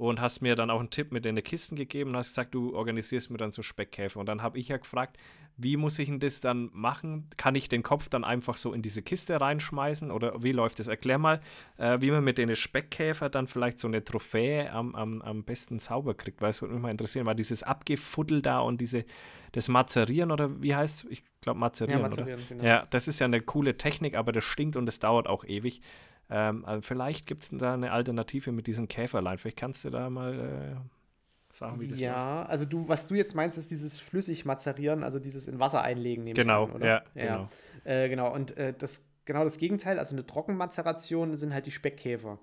[0.00, 2.54] und hast mir dann auch einen Tipp mit in die Kisten gegeben und hast gesagt,
[2.54, 4.18] du organisierst mir dann so Speckkäfer.
[4.18, 5.18] Und dann habe ich ja gefragt,
[5.58, 7.28] wie muss ich denn das dann machen?
[7.36, 10.88] Kann ich den Kopf dann einfach so in diese Kiste reinschmeißen oder wie läuft das?
[10.88, 11.40] Erklär mal,
[11.76, 15.78] äh, wie man mit den Speckkäfer dann vielleicht so eine Trophäe am, am, am besten
[15.78, 19.04] sauber kriegt, weil es würde mich mal interessieren, weil dieses Abgefuddel da und diese,
[19.52, 21.10] das Mazerieren oder wie heißt es?
[21.10, 22.00] Ich glaube Mazerieren.
[22.00, 22.64] Ja, Mazerieren, genau.
[22.64, 25.82] Ja, das ist ja eine coole Technik, aber das stinkt und es dauert auch ewig.
[26.30, 29.38] Ähm, also vielleicht gibt es da eine Alternative mit diesen Käferlein.
[29.38, 32.50] Vielleicht kannst du da mal äh, sagen, wie das Ja, läuft.
[32.50, 36.24] also du, was du jetzt meinst, ist dieses flüssig mazerieren, also dieses in Wasser einlegen.
[36.32, 37.48] Genau, an, ja, ja, genau.
[37.84, 42.38] Äh, genau, und äh, das genau das Gegenteil, also eine Trockenmazeration sind halt die Speckkäfer.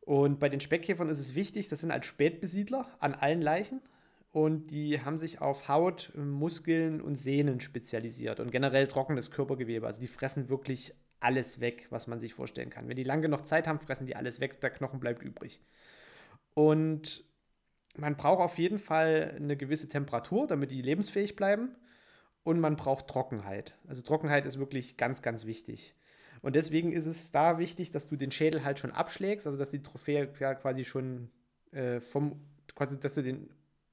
[0.00, 3.80] Und bei den Speckkäfern ist es wichtig, das sind halt Spätbesiedler an allen Leichen
[4.32, 9.86] und die haben sich auf Haut, Muskeln und Sehnen spezialisiert und generell trockenes Körpergewebe.
[9.86, 10.94] Also die fressen wirklich
[11.24, 12.88] alles weg, was man sich vorstellen kann.
[12.88, 15.60] Wenn die lange noch Zeit haben, fressen die alles weg, der Knochen bleibt übrig.
[16.54, 17.24] Und
[17.96, 21.74] man braucht auf jeden Fall eine gewisse Temperatur, damit die lebensfähig bleiben.
[22.42, 23.74] Und man braucht Trockenheit.
[23.88, 25.94] Also Trockenheit ist wirklich ganz, ganz wichtig.
[26.42, 29.70] Und deswegen ist es da wichtig, dass du den Schädel halt schon abschlägst, also dass
[29.70, 31.30] die Trophäe ja quasi schon
[31.72, 32.38] äh, vom,
[32.74, 33.48] quasi, dass du den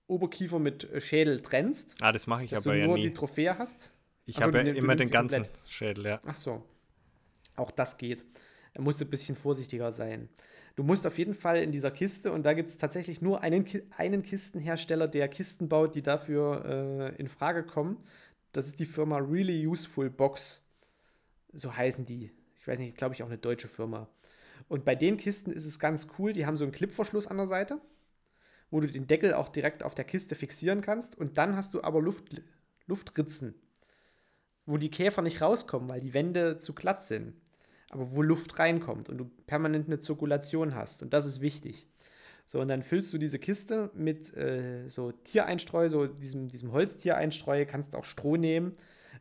[0.08, 1.96] Oberkiefer mit äh, Schädel trennst.
[2.02, 3.92] Ah, das mache ich dass aber du nur ja die Trophäe hast.
[4.26, 5.72] Ich also, habe ja immer den ganzen komplett.
[5.72, 6.22] Schädel, ja.
[6.26, 6.64] Ach so.
[7.56, 8.24] Auch das geht.
[8.74, 10.30] Er musste ein bisschen vorsichtiger sein.
[10.76, 13.66] Du musst auf jeden Fall in dieser Kiste, und da gibt es tatsächlich nur einen,
[13.98, 17.98] einen Kistenhersteller, der Kisten baut, die dafür äh, in Frage kommen.
[18.54, 20.64] Das ist die Firma Really Useful Box.
[21.52, 22.32] So heißen die.
[22.56, 24.08] Ich weiß nicht, glaube ich, auch eine deutsche Firma.
[24.70, 27.48] Und bei den Kisten ist es ganz cool, die haben so einen Clipverschluss an der
[27.48, 27.82] Seite,
[28.70, 31.18] wo du den Deckel auch direkt auf der Kiste fixieren kannst.
[31.18, 32.42] Und dann hast du aber Luft,
[32.88, 33.56] Luftritzen,
[34.72, 37.34] wo die Käfer nicht rauskommen, weil die Wände zu glatt sind
[37.92, 41.04] aber wo Luft reinkommt und du permanent eine Zirkulation hast.
[41.04, 41.86] Und das ist wichtig.
[42.46, 47.66] So, und dann füllst du diese Kiste mit äh, so Tiereinstreu, so diesem, diesem Holztiereinstreu,
[47.66, 48.74] kannst auch Stroh nehmen.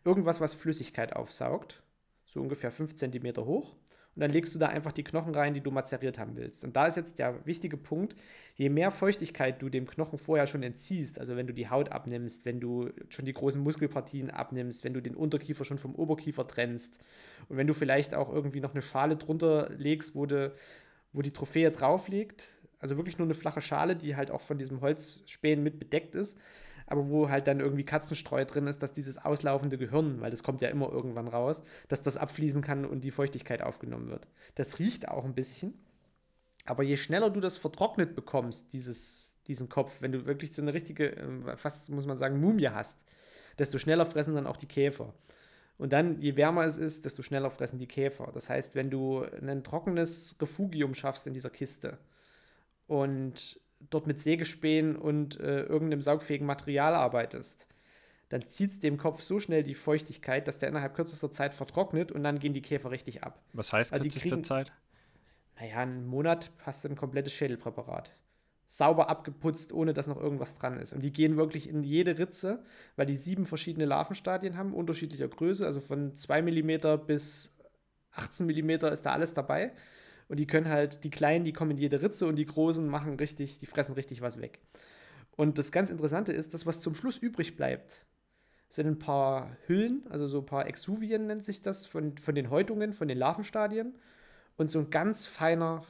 [0.04, 1.82] Irgendwas, was Flüssigkeit aufsaugt.
[2.26, 3.74] So ungefähr 5 cm hoch
[4.16, 6.64] und dann legst du da einfach die Knochen rein, die du mazeriert haben willst.
[6.64, 8.16] Und da ist jetzt der wichtige Punkt,
[8.56, 12.44] je mehr Feuchtigkeit du dem Knochen vorher schon entziehst, also wenn du die Haut abnimmst,
[12.44, 16.98] wenn du schon die großen Muskelpartien abnimmst, wenn du den Unterkiefer schon vom Oberkiefer trennst
[17.48, 20.50] und wenn du vielleicht auch irgendwie noch eine Schale drunter legst, wo, de,
[21.12, 22.48] wo die Trophäe drauf liegt,
[22.80, 26.36] also wirklich nur eine flache Schale, die halt auch von diesem Holzspähen mit bedeckt ist,
[26.90, 30.60] aber wo halt dann irgendwie Katzenstreu drin ist, dass dieses auslaufende Gehirn, weil das kommt
[30.60, 34.26] ja immer irgendwann raus, dass das abfließen kann und die Feuchtigkeit aufgenommen wird.
[34.56, 35.74] Das riecht auch ein bisschen,
[36.64, 40.74] aber je schneller du das vertrocknet bekommst, dieses, diesen Kopf, wenn du wirklich so eine
[40.74, 43.04] richtige, ähm, fast muss man sagen, Mumie hast,
[43.58, 45.14] desto schneller fressen dann auch die Käfer.
[45.78, 48.32] Und dann, je wärmer es ist, desto schneller fressen die Käfer.
[48.34, 51.98] Das heißt, wenn du ein trockenes Refugium schaffst in dieser Kiste
[52.86, 57.66] und dort mit Sägespänen und äh, irgendeinem saugfähigen Material arbeitest,
[58.28, 62.12] dann zieht es dem Kopf so schnell die Feuchtigkeit, dass der innerhalb kürzester Zeit vertrocknet
[62.12, 63.42] und dann gehen die Käfer richtig ab.
[63.52, 64.72] Was heißt also kürzester kriegen, Zeit?
[65.58, 68.14] Naja, einen Monat hast du ein komplettes Schädelpräparat.
[68.68, 70.92] sauber abgeputzt, ohne dass noch irgendwas dran ist.
[70.92, 72.62] Und die gehen wirklich in jede Ritze,
[72.94, 77.52] weil die sieben verschiedene Larvenstadien haben, unterschiedlicher Größe, also von 2 mm bis
[78.12, 79.72] 18 mm ist da alles dabei.
[80.30, 83.16] Und die können halt, die Kleinen, die kommen in jede Ritze und die Großen machen
[83.16, 84.60] richtig, die fressen richtig was weg.
[85.34, 88.06] Und das ganz Interessante ist, das, was zum Schluss übrig bleibt,
[88.68, 92.48] sind ein paar Hüllen, also so ein paar Exuvien nennt sich das, von, von den
[92.48, 93.98] Häutungen, von den Larvenstadien
[94.56, 95.82] und so ein ganz feiner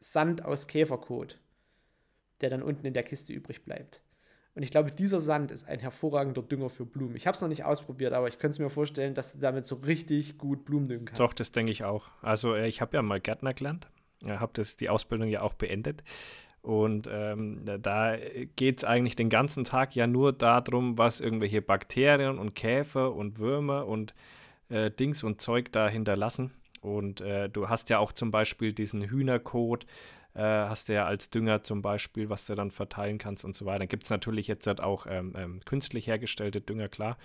[0.00, 1.38] Sand aus Käferkot,
[2.40, 4.00] der dann unten in der Kiste übrig bleibt.
[4.58, 7.14] Und ich glaube, dieser Sand ist ein hervorragender Dünger für Blumen.
[7.14, 9.68] Ich habe es noch nicht ausprobiert, aber ich könnte es mir vorstellen, dass du damit
[9.68, 11.20] so richtig gut Blumen düngen kannst.
[11.20, 12.10] Doch, das denke ich auch.
[12.22, 13.86] Also äh, ich habe ja mal Gärtner gelernt.
[14.20, 16.02] Ich habe die Ausbildung ja auch beendet.
[16.60, 18.16] Und ähm, da
[18.56, 23.38] geht es eigentlich den ganzen Tag ja nur darum, was irgendwelche Bakterien und Käfer und
[23.38, 24.12] Würmer und
[24.70, 26.50] äh, Dings und Zeug da hinterlassen.
[26.80, 29.86] Und äh, du hast ja auch zum Beispiel diesen Hühnerkot,
[30.38, 33.66] äh, hast du ja als Dünger zum Beispiel, was du dann verteilen kannst und so
[33.66, 33.80] weiter.
[33.80, 37.18] Dann gibt es natürlich jetzt halt auch ähm, ähm, künstlich hergestellte Dünger, klar.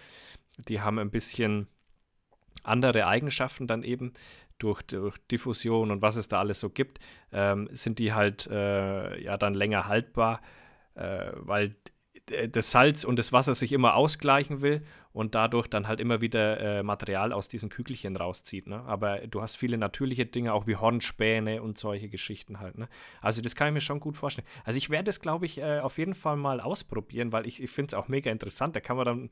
[0.67, 1.67] Die haben ein bisschen
[2.63, 4.13] andere Eigenschaften dann eben
[4.57, 6.99] durch, durch Diffusion und was es da alles so gibt,
[7.31, 10.41] ähm, sind die halt äh, ja dann länger haltbar,
[10.95, 11.75] äh, weil
[12.49, 14.83] das Salz und das Wasser sich immer ausgleichen will
[15.13, 18.67] und dadurch dann halt immer wieder äh, Material aus diesen Kügelchen rauszieht.
[18.67, 18.81] Ne?
[18.85, 22.77] Aber du hast viele natürliche Dinge, auch wie Hornspäne und solche Geschichten halt.
[22.77, 22.89] Ne?
[23.21, 24.47] Also das kann ich mir schon gut vorstellen.
[24.65, 27.69] Also ich werde es, glaube ich, äh, auf jeden Fall mal ausprobieren, weil ich, ich
[27.69, 28.75] finde es auch mega interessant.
[28.75, 29.29] Da kann man dann,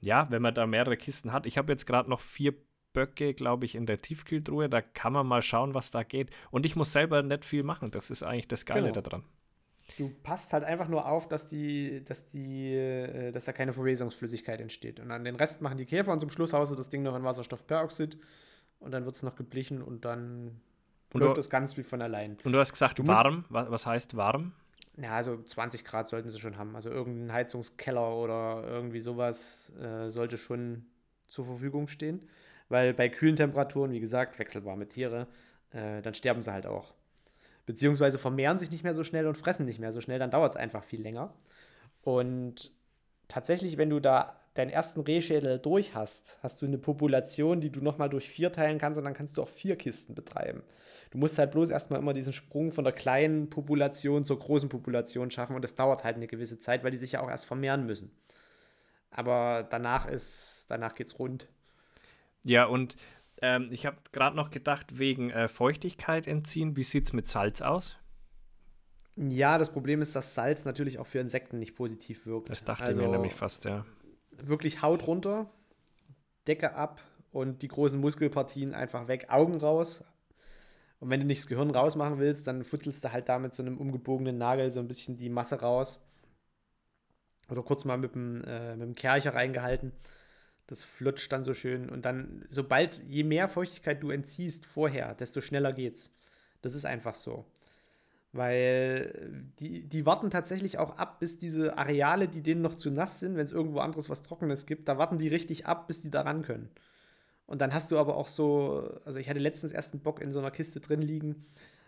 [0.00, 2.54] ja, wenn man da mehrere Kisten hat, ich habe jetzt gerade noch vier
[2.94, 4.68] Böcke, glaube ich, in der Tiefkühltruhe.
[4.70, 6.30] Da kann man mal schauen, was da geht.
[6.50, 7.90] Und ich muss selber nicht viel machen.
[7.90, 9.02] Das ist eigentlich das Geile genau.
[9.02, 9.24] daran.
[9.96, 14.60] Du passt halt einfach nur auf, dass die, dass die, äh, dass da keine Verwesungsflüssigkeit
[14.60, 15.00] entsteht.
[15.00, 17.16] Und an den Rest machen die Käfer und zum Schluss haust du das Ding noch
[17.16, 18.18] in Wasserstoffperoxid
[18.80, 20.60] und dann wird es noch geblichen und dann
[21.12, 22.36] und läuft du, das ganz wie von allein.
[22.44, 23.44] Und du hast gesagt, du warm.
[23.48, 24.52] Was, was heißt warm?
[25.00, 26.74] Ja, also 20 Grad sollten sie schon haben.
[26.74, 30.86] Also irgendein Heizungskeller oder irgendwie sowas äh, sollte schon
[31.26, 32.28] zur Verfügung stehen.
[32.68, 35.28] Weil bei kühlen Temperaturen, wie gesagt, wechselwarme Tiere,
[35.70, 36.94] äh, dann sterben sie halt auch.
[37.68, 40.52] Beziehungsweise vermehren sich nicht mehr so schnell und fressen nicht mehr so schnell, dann dauert
[40.52, 41.34] es einfach viel länger.
[42.00, 42.72] Und
[43.28, 47.82] tatsächlich, wenn du da deinen ersten Rehschädel durch hast, hast du eine Population, die du
[47.82, 50.62] nochmal durch vier teilen kannst und dann kannst du auch vier Kisten betreiben.
[51.10, 55.30] Du musst halt bloß erstmal immer diesen Sprung von der kleinen Population zur großen Population
[55.30, 57.84] schaffen und das dauert halt eine gewisse Zeit, weil die sich ja auch erst vermehren
[57.84, 58.10] müssen.
[59.10, 61.48] Aber danach ist, danach geht's rund.
[62.44, 62.96] Ja, und
[63.42, 67.62] ähm, ich habe gerade noch gedacht, wegen äh, Feuchtigkeit entziehen, wie sieht es mit Salz
[67.62, 67.96] aus?
[69.16, 72.50] Ja, das Problem ist, dass Salz natürlich auch für Insekten nicht positiv wirkt.
[72.50, 73.84] Das dachte also, ich mir nämlich fast, ja.
[74.36, 75.50] Wirklich Haut runter,
[76.46, 80.04] Decke ab und die großen Muskelpartien einfach weg, Augen raus.
[81.00, 83.62] Und wenn du nicht das Gehirn rausmachen willst, dann futzelst du halt da mit so
[83.62, 86.00] einem umgebogenen Nagel so ein bisschen die Masse raus.
[87.50, 89.92] Oder kurz mal mit dem, äh, mit dem Kercher reingehalten.
[90.68, 91.88] Das flutscht dann so schön.
[91.88, 96.12] Und dann, sobald, je mehr Feuchtigkeit du entziehst vorher, desto schneller geht's.
[96.62, 97.46] Das ist einfach so.
[98.32, 103.18] Weil die, die warten tatsächlich auch ab, bis diese Areale, die denen noch zu nass
[103.18, 106.10] sind, wenn es irgendwo anderes was Trockenes gibt, da warten die richtig ab, bis die
[106.10, 106.68] da ran können.
[107.46, 110.34] Und dann hast du aber auch so, also ich hatte letztens erst einen Bock in
[110.34, 111.46] so einer Kiste drin liegen.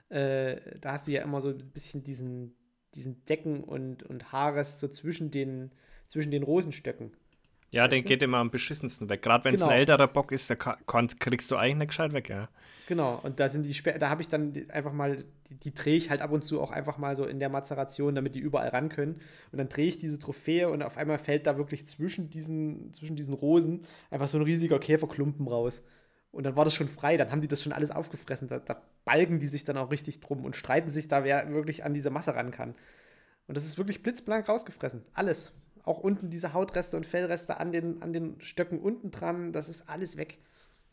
[0.09, 2.57] Äh, da hast du ja immer so ein bisschen diesen,
[2.95, 5.71] diesen Decken und, und Haares so zwischen den,
[6.09, 7.13] zwischen den Rosenstöcken.
[7.73, 9.23] Ja, den geht immer am beschissensten weg.
[9.23, 9.73] Gerade wenn es genau.
[9.73, 12.49] ein älterer Bock ist, da kriegst du eigentlich nicht gescheit weg, ja.
[12.89, 15.97] Genau, und da sind die Sper da habe ich dann einfach mal, die, die drehe
[15.97, 18.71] ich halt ab und zu auch einfach mal so in der Mazeration, damit die überall
[18.71, 19.21] ran können.
[19.53, 23.15] Und dann drehe ich diese Trophäe und auf einmal fällt da wirklich zwischen diesen, zwischen
[23.15, 25.85] diesen Rosen einfach so ein riesiger Käferklumpen raus.
[26.33, 28.49] Und dann war das schon frei, dann haben die das schon alles aufgefressen.
[28.49, 31.85] Da, da balgen die sich dann auch richtig drum und streiten sich da, wer wirklich
[31.85, 32.75] an diese Masse ran kann.
[33.47, 35.05] Und das ist wirklich blitzblank rausgefressen.
[35.15, 35.53] Alles
[35.85, 39.89] auch unten diese Hautreste und Fellreste an den, an den Stöcken unten dran, das ist
[39.89, 40.39] alles weg.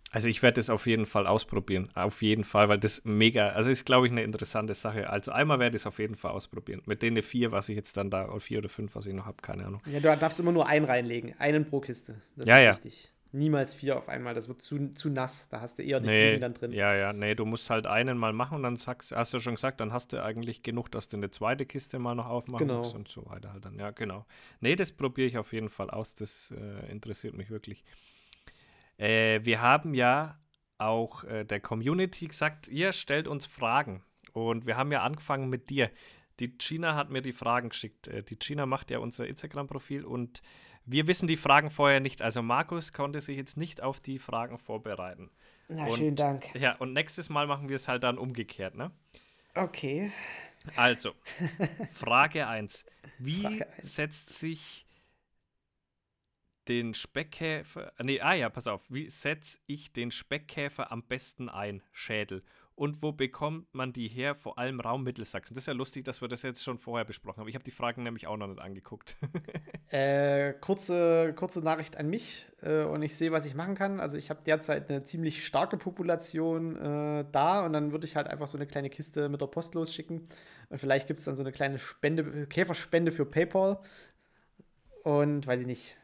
[0.09, 1.89] Also ich werde das auf jeden Fall ausprobieren.
[1.93, 5.09] Auf jeden Fall, weil das mega, also ist, glaube ich, eine interessante Sache.
[5.09, 6.81] Also einmal werde ich es auf jeden Fall ausprobieren.
[6.85, 9.25] Mit denen vier, was ich jetzt dann da, oder vier oder fünf, was ich noch
[9.25, 9.81] habe, keine Ahnung.
[9.85, 11.35] Ja, du darfst immer nur einen reinlegen.
[11.39, 12.21] Einen pro Kiste.
[12.37, 12.71] Das ja, ist ja.
[12.71, 14.33] wichtig niemals vier auf einmal.
[14.33, 15.49] Das wird zu, zu nass.
[15.49, 16.71] Da hast du eher die nee, Fliegen dann drin.
[16.71, 19.55] Ja, ja, nee, du musst halt einen mal machen und dann sagst, hast du schon
[19.55, 22.79] gesagt, dann hast du eigentlich genug, dass du eine zweite Kiste mal noch aufmachen genau.
[22.79, 23.77] musst und so weiter halt dann.
[23.79, 24.25] Ja, genau.
[24.59, 26.15] Nee, das probiere ich auf jeden Fall aus.
[26.15, 27.83] Das äh, interessiert mich wirklich.
[28.97, 30.39] Äh, wir haben ja
[30.77, 34.03] auch äh, der Community gesagt, ihr stellt uns Fragen.
[34.33, 35.89] Und wir haben ja angefangen mit dir.
[36.39, 38.07] Die Gina hat mir die Fragen geschickt.
[38.07, 40.41] Äh, die Gina macht ja unser Instagram-Profil und
[40.87, 42.21] wir wissen die Fragen vorher nicht.
[42.21, 45.29] Also Markus konnte sich jetzt nicht auf die Fragen vorbereiten.
[45.67, 46.55] Na, und, schönen Dank.
[46.55, 48.91] Ja, und nächstes Mal machen wir es halt dann umgekehrt, ne?
[49.53, 50.11] Okay.
[50.75, 51.13] Also,
[51.93, 52.85] Frage 1.
[53.19, 54.85] Wie Frage setzt sich
[56.67, 57.93] den Speckkäfer.
[58.01, 58.83] Nee, ah ja, pass auf.
[58.89, 61.81] Wie setze ich den Speckkäfer am besten ein?
[61.91, 62.43] Schädel.
[62.77, 64.35] Und wo bekommt man die her?
[64.35, 65.55] Vor allem Raum Mittelsachsen.
[65.55, 67.47] Das ist ja lustig, dass wir das jetzt schon vorher besprochen haben.
[67.47, 69.17] Ich habe die Fragen nämlich auch noch nicht angeguckt.
[69.89, 73.99] äh, kurze, kurze Nachricht an mich äh, und ich sehe, was ich machen kann.
[73.99, 78.27] Also ich habe derzeit eine ziemlich starke Population äh, da und dann würde ich halt
[78.27, 80.27] einfach so eine kleine Kiste mit der Post losschicken.
[80.69, 83.79] Und vielleicht gibt es dann so eine kleine Spende, Käferspende für PayPal.
[85.03, 85.97] Und weiß ich nicht,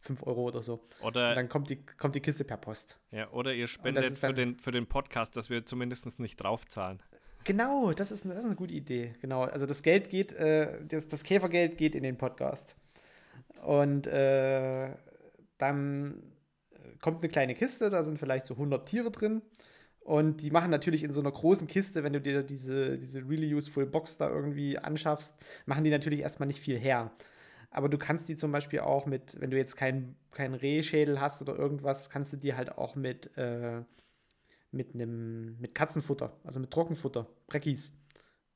[0.00, 0.80] 5 Euro oder so.
[1.02, 2.98] Oder und dann kommt die, kommt die Kiste per Post.
[3.10, 7.02] Ja, oder ihr spendet für den, für den Podcast, dass wir zumindest nicht draufzahlen.
[7.44, 9.14] Genau, das ist, das ist eine gute Idee.
[9.20, 12.76] Genau, also das Geld geht, äh, das, das Käfergeld geht in den Podcast.
[13.62, 14.90] Und äh,
[15.58, 16.22] dann
[17.00, 19.42] kommt eine kleine Kiste, da sind vielleicht so 100 Tiere drin.
[20.00, 23.54] Und die machen natürlich in so einer großen Kiste, wenn du dir diese, diese Really
[23.54, 25.34] Useful Box da irgendwie anschaffst,
[25.66, 27.12] machen die natürlich erstmal nicht viel her
[27.70, 31.40] aber du kannst die zum Beispiel auch mit, wenn du jetzt keinen kein Rehschädel hast
[31.42, 33.82] oder irgendwas, kannst du die halt auch mit, äh,
[34.72, 37.92] mit einem, mit Katzenfutter, also mit Trockenfutter, Breckis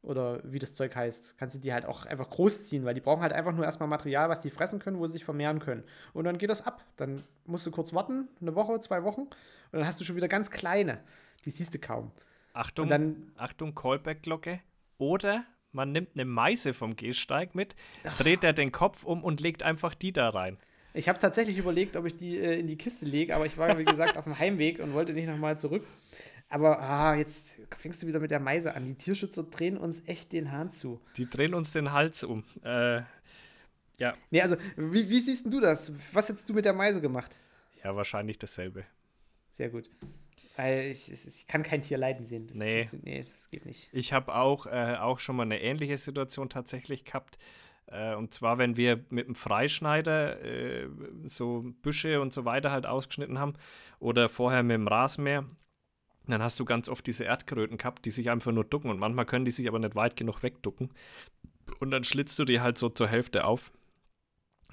[0.02, 3.22] oder wie das Zeug heißt, kannst du die halt auch einfach großziehen, weil die brauchen
[3.22, 5.84] halt einfach nur erstmal Material, was die fressen können, wo sie sich vermehren können.
[6.12, 6.84] Und dann geht das ab.
[6.96, 9.30] Dann musst du kurz warten, eine Woche, zwei Wochen, und
[9.72, 11.00] dann hast du schon wieder ganz kleine.
[11.44, 12.12] Die siehst du kaum.
[12.52, 14.60] Achtung, dann, Achtung, Callback-Glocke.
[14.98, 15.44] Oder
[15.74, 17.74] man nimmt eine Meise vom Gehsteig mit,
[18.18, 20.58] dreht er den Kopf um und legt einfach die da rein.
[20.96, 23.76] Ich habe tatsächlich überlegt, ob ich die äh, in die Kiste lege, aber ich war,
[23.78, 25.84] wie gesagt, auf dem Heimweg und wollte nicht nochmal zurück.
[26.48, 28.86] Aber ah, jetzt fängst du wieder mit der Meise an.
[28.86, 31.00] Die Tierschützer drehen uns echt den Hahn zu.
[31.16, 32.44] Die drehen uns den Hals um.
[32.62, 33.02] Äh,
[33.98, 34.14] ja.
[34.30, 35.92] Nee, also, wie, wie siehst du das?
[36.12, 37.36] Was hättest du mit der Meise gemacht?
[37.82, 38.84] Ja, wahrscheinlich dasselbe.
[39.50, 39.90] Sehr gut.
[40.56, 42.46] Weil ich, ich, kann kein Tier leiden sehen.
[42.46, 42.86] Das nee.
[43.02, 43.88] nee, das geht nicht.
[43.92, 47.38] Ich habe auch, äh, auch schon mal eine ähnliche Situation tatsächlich gehabt.
[47.86, 50.88] Äh, und zwar, wenn wir mit dem Freischneider äh,
[51.24, 53.54] so Büsche und so weiter halt ausgeschnitten haben
[53.98, 55.44] oder vorher mit dem Rasenmäher,
[56.26, 59.26] dann hast du ganz oft diese Erdkröten gehabt, die sich einfach nur ducken und manchmal
[59.26, 60.90] können die sich aber nicht weit genug wegducken.
[61.80, 63.72] Und dann schlitzt du die halt so zur Hälfte auf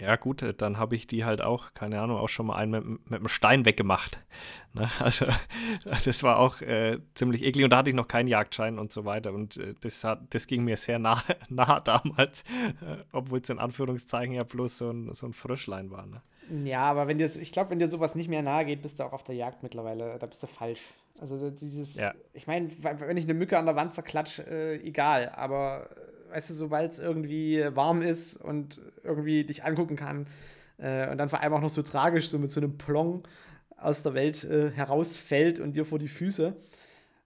[0.01, 3.09] ja, gut, dann habe ich die halt auch, keine Ahnung, auch schon mal einen mit,
[3.11, 4.19] mit einem Stein weggemacht.
[4.73, 4.89] Ne?
[4.99, 5.25] Also,
[6.05, 9.03] das war auch äh, ziemlich eklig und da hatte ich noch keinen Jagdschein und so
[9.03, 9.33] weiter.
[9.33, 12.43] Und äh, das, hat, das ging mir sehr nah, nah damals,
[12.79, 16.05] äh, obwohl es in Anführungszeichen ja bloß so ein, so ein Fröschlein war.
[16.05, 16.21] Ne?
[16.63, 19.03] Ja, aber wenn dir, ich glaube, wenn dir sowas nicht mehr nahe geht, bist du
[19.03, 20.81] auch auf der Jagd mittlerweile, da bist du falsch.
[21.19, 22.13] Also dieses, ja.
[22.31, 25.89] ich meine, wenn ich eine Mücke an der Wand zerklatsche, äh, egal, aber
[26.31, 30.27] weißt du, sobald es irgendwie warm ist und irgendwie dich angucken kann
[30.77, 33.23] äh, und dann vor allem auch noch so tragisch, so mit so einem Plong
[33.77, 36.55] aus der Welt äh, herausfällt und dir vor die Füße,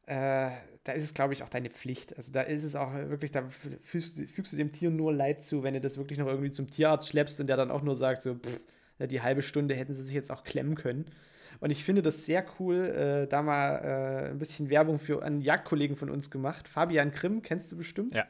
[0.07, 0.49] äh,
[0.83, 2.15] da ist es, glaube ich, auch deine Pflicht.
[2.15, 3.43] Also da ist es auch wirklich, da
[3.81, 6.69] fügst, fügst, du dem Tier nur Leid zu, wenn du das wirklich noch irgendwie zum
[6.69, 8.61] Tierarzt schleppst und der dann auch nur sagt, so, pff,
[8.99, 11.05] die halbe Stunde hätten sie sich jetzt auch klemmen können.
[11.59, 15.41] Und ich finde das sehr cool, äh, da mal äh, ein bisschen Werbung für einen
[15.41, 16.67] Jagdkollegen von uns gemacht.
[16.67, 18.13] Fabian Grimm, kennst du bestimmt?
[18.13, 18.25] Ja.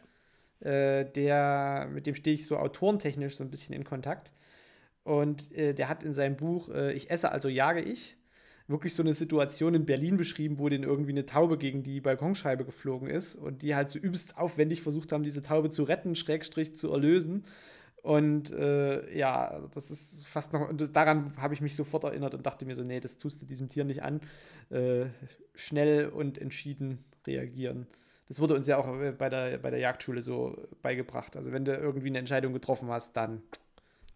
[0.65, 4.31] Äh, der, mit dem stehe ich so autorentechnisch so ein bisschen in Kontakt.
[5.03, 8.17] Und äh, der hat in seinem Buch äh, Ich esse, also jage ich,
[8.67, 12.65] wirklich so eine Situation in Berlin beschrieben, wo denen irgendwie eine Taube gegen die Balkonscheibe
[12.65, 16.75] geflogen ist und die halt so übelst aufwendig versucht haben, diese Taube zu retten, Schrägstrich
[16.75, 17.43] zu erlösen.
[18.01, 22.45] Und äh, ja, das ist fast noch, und daran habe ich mich sofort erinnert und
[22.45, 24.21] dachte mir so, nee, das tust du diesem Tier nicht an.
[24.71, 25.05] Äh,
[25.53, 27.85] schnell und entschieden reagieren.
[28.27, 31.35] Das wurde uns ja auch äh, bei der, bei der Jagdschule so beigebracht.
[31.35, 33.43] Also wenn du irgendwie eine Entscheidung getroffen hast, dann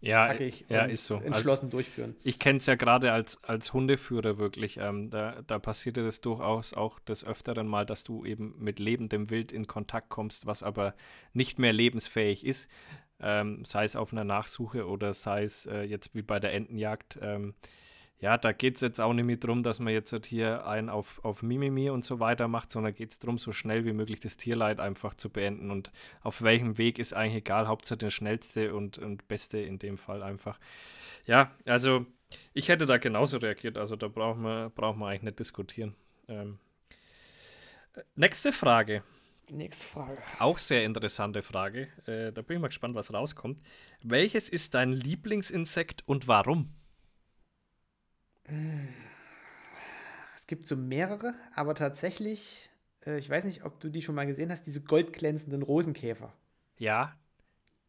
[0.00, 1.16] ja, zackig ja, ist so.
[1.16, 2.16] entschlossen also, durchführen.
[2.22, 4.78] Ich kenne es ja gerade als, als Hundeführer wirklich.
[4.78, 9.30] Ähm, da, da passierte das durchaus auch des Öfteren mal, dass du eben mit lebendem
[9.30, 10.94] Wild in Kontakt kommst, was aber
[11.34, 12.70] nicht mehr lebensfähig ist.
[13.22, 17.18] Ähm, sei es auf einer Nachsuche oder sei es äh, jetzt wie bei der Entenjagd.
[17.20, 17.54] Ähm,
[18.20, 21.24] ja, da geht es jetzt auch nicht mehr darum, dass man jetzt hier einen auf,
[21.24, 24.36] auf Mimimi und so weiter macht, sondern geht es darum, so schnell wie möglich das
[24.36, 25.70] Tierleid einfach zu beenden.
[25.70, 25.90] Und
[26.22, 30.22] auf welchem Weg ist eigentlich egal, Hauptsache der schnellste und, und beste in dem Fall
[30.22, 30.60] einfach.
[31.26, 32.04] Ja, also
[32.52, 35.94] ich hätte da genauso reagiert, also da brauchen wir, brauchen wir eigentlich nicht diskutieren.
[36.28, 36.58] Ähm,
[38.16, 39.02] nächste Frage.
[39.50, 40.18] Nächste Frage.
[40.38, 41.88] Auch sehr interessante Frage.
[42.06, 43.62] Äh, da bin ich mal gespannt, was rauskommt.
[44.02, 46.74] Welches ist dein Lieblingsinsekt und warum?
[50.34, 52.70] Es gibt so mehrere, aber tatsächlich,
[53.06, 56.32] äh, ich weiß nicht, ob du die schon mal gesehen hast, diese goldglänzenden Rosenkäfer.
[56.78, 57.16] Ja.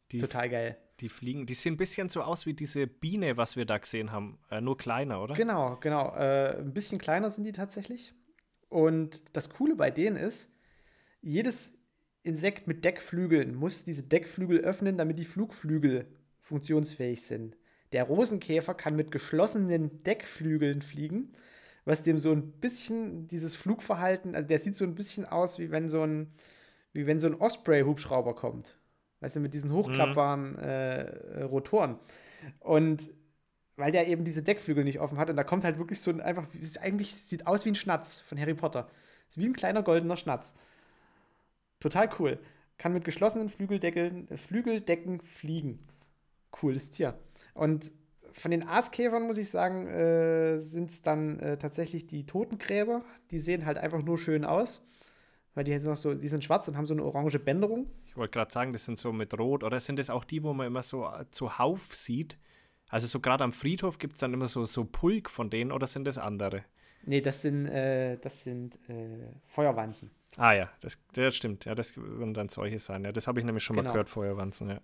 [0.09, 0.77] Total geil.
[0.99, 4.11] Die fliegen, die sehen ein bisschen so aus wie diese Biene, was wir da gesehen
[4.11, 5.33] haben, äh, nur kleiner, oder?
[5.33, 6.13] Genau, genau.
[6.15, 8.13] Äh, ein bisschen kleiner sind die tatsächlich.
[8.69, 10.49] Und das Coole bei denen ist,
[11.21, 11.77] jedes
[12.23, 16.07] Insekt mit Deckflügeln muss diese Deckflügel öffnen, damit die Flugflügel
[16.41, 17.57] funktionsfähig sind.
[17.91, 21.33] Der Rosenkäfer kann mit geschlossenen Deckflügeln fliegen,
[21.85, 25.71] was dem so ein bisschen dieses Flugverhalten, also der sieht so ein bisschen aus, wie
[25.71, 26.31] wenn so ein,
[26.93, 28.77] wie wenn so ein Osprey-Hubschrauber kommt.
[29.19, 30.59] Weißt du, mit diesen hochklappbaren mhm.
[30.59, 31.97] äh, Rotoren.
[32.59, 33.09] Und
[33.75, 36.21] weil der eben diese Deckflügel nicht offen hat und da kommt halt wirklich so ein
[36.21, 38.89] einfach, es eigentlich sieht aus wie ein Schnatz von Harry Potter.
[39.29, 40.55] Ist wie ein kleiner goldener Schnatz.
[41.79, 42.39] Total cool.
[42.77, 45.87] Kann mit geschlossenen Flügeldeckeln, Flügeldecken fliegen.
[46.51, 47.17] Cooles Tier.
[47.53, 47.91] Und
[48.33, 53.03] von den Aaskäfern muss ich sagen, äh, sind es dann äh, tatsächlich die Totengräber.
[53.31, 54.81] Die sehen halt einfach nur schön aus.
[55.53, 57.87] Weil die, noch so, die sind schwarz und haben so eine orange Bänderung.
[58.05, 59.63] Ich wollte gerade sagen, das sind so mit Rot.
[59.63, 62.37] Oder sind das auch die, wo man immer so zuhauf sieht?
[62.87, 65.87] Also so gerade am Friedhof gibt es dann immer so, so Pulk von denen oder
[65.87, 66.63] sind das andere?
[67.03, 70.11] Nee, das sind, äh, das sind äh, Feuerwanzen.
[70.37, 71.65] Ah ja, das, das stimmt.
[71.65, 73.03] Ja, das würden dann solche sein.
[73.03, 73.89] Ja, das habe ich nämlich schon genau.
[73.89, 74.81] mal gehört, Feuerwanzen, ja.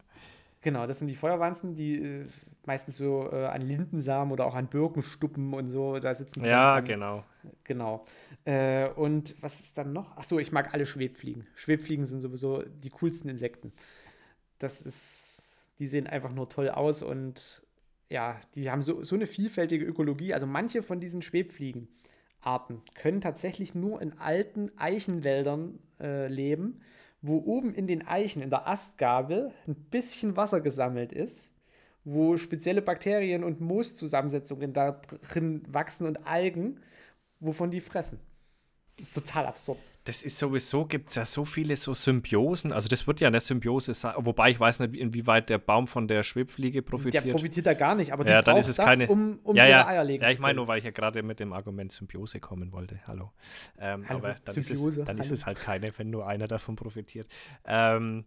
[0.61, 2.27] Genau, das sind die Feuerwanzen, die äh,
[2.65, 6.49] meistens so äh, an Lindensamen oder auch an Birkenstuppen und so, da sitzen die.
[6.49, 7.23] Ja, genau.
[7.63, 8.05] Genau.
[8.43, 10.17] Äh, und was ist dann noch?
[10.17, 11.47] Achso, ich mag alle Schwebfliegen.
[11.55, 13.71] Schwebfliegen sind sowieso die coolsten Insekten.
[14.59, 17.63] Das ist, die sehen einfach nur toll aus und
[18.09, 20.33] ja, die haben so, so eine vielfältige Ökologie.
[20.33, 26.81] Also manche von diesen Schwebfliegenarten können tatsächlich nur in alten Eichenwäldern äh, leben,
[27.27, 31.51] wo oben in den Eichen, in der Astgabel, ein bisschen Wasser gesammelt ist,
[32.03, 34.91] wo spezielle Bakterien und Mooszusammensetzungen da
[35.31, 36.79] drin wachsen und Algen,
[37.39, 38.19] wovon die fressen.
[38.97, 39.77] Das ist total absurd
[40.07, 42.71] das ist sowieso, gibt es ja so viele so Symbiosen.
[42.71, 46.07] Also das wird ja eine Symbiose sein, wobei ich weiß nicht, inwieweit der Baum von
[46.07, 47.25] der Schwebfliege profitiert.
[47.25, 49.67] Der profitiert da gar nicht, aber ja, dann ist es das, keine, um, um ja,
[49.67, 52.39] ja, Eier legen Ja, ich meine nur, weil ich ja gerade mit dem Argument Symbiose
[52.39, 53.01] kommen wollte.
[53.05, 53.33] Hallo.
[53.77, 56.77] Ähm, Hallo aber dann, ist es, dann ist es, halt keine, wenn nur einer davon
[56.77, 57.27] profitiert.
[57.65, 58.23] Ähm,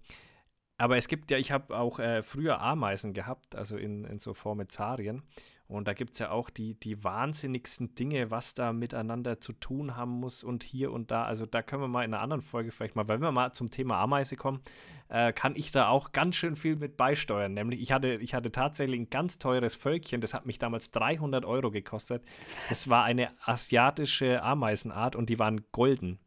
[0.77, 4.35] aber es gibt ja, ich habe auch äh, früher Ameisen gehabt, also in, in so
[4.35, 5.23] Formezarien.
[5.71, 9.97] Und da gibt es ja auch die, die wahnsinnigsten Dinge, was da miteinander zu tun
[9.97, 11.25] haben muss und hier und da.
[11.25, 13.71] Also da können wir mal in einer anderen Folge vielleicht mal, weil wir mal zum
[13.71, 14.61] Thema Ameise kommen,
[15.09, 17.55] äh, kann ich da auch ganz schön viel mit beisteuern.
[17.55, 21.45] Nämlich ich hatte, ich hatte tatsächlich ein ganz teures Völkchen, das hat mich damals 300
[21.45, 22.25] Euro gekostet.
[22.69, 26.19] Das war eine asiatische Ameisenart und die waren golden.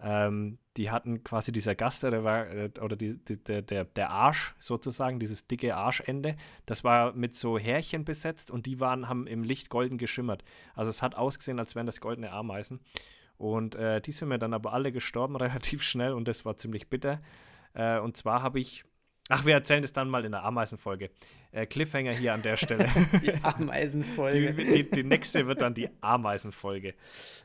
[0.00, 4.10] Ähm, die hatten quasi dieser Gaster, der war, äh, oder die, die, der, der, der
[4.10, 6.36] Arsch sozusagen, dieses dicke Arschende,
[6.66, 10.44] das war mit so Härchen besetzt und die waren, haben im Licht golden geschimmert.
[10.74, 12.80] Also es hat ausgesehen, als wären das goldene Ameisen.
[13.38, 16.88] Und äh, die sind mir dann aber alle gestorben relativ schnell und das war ziemlich
[16.88, 17.20] bitter.
[17.72, 18.84] Äh, und zwar habe ich
[19.28, 21.10] Ach, wir erzählen das dann mal in der Ameisenfolge.
[21.50, 22.86] Äh, Cliffhanger hier an der Stelle.
[23.22, 24.54] Die Ameisenfolge.
[24.54, 26.94] Die, die, die, nächste wird dann die Ameisenfolge.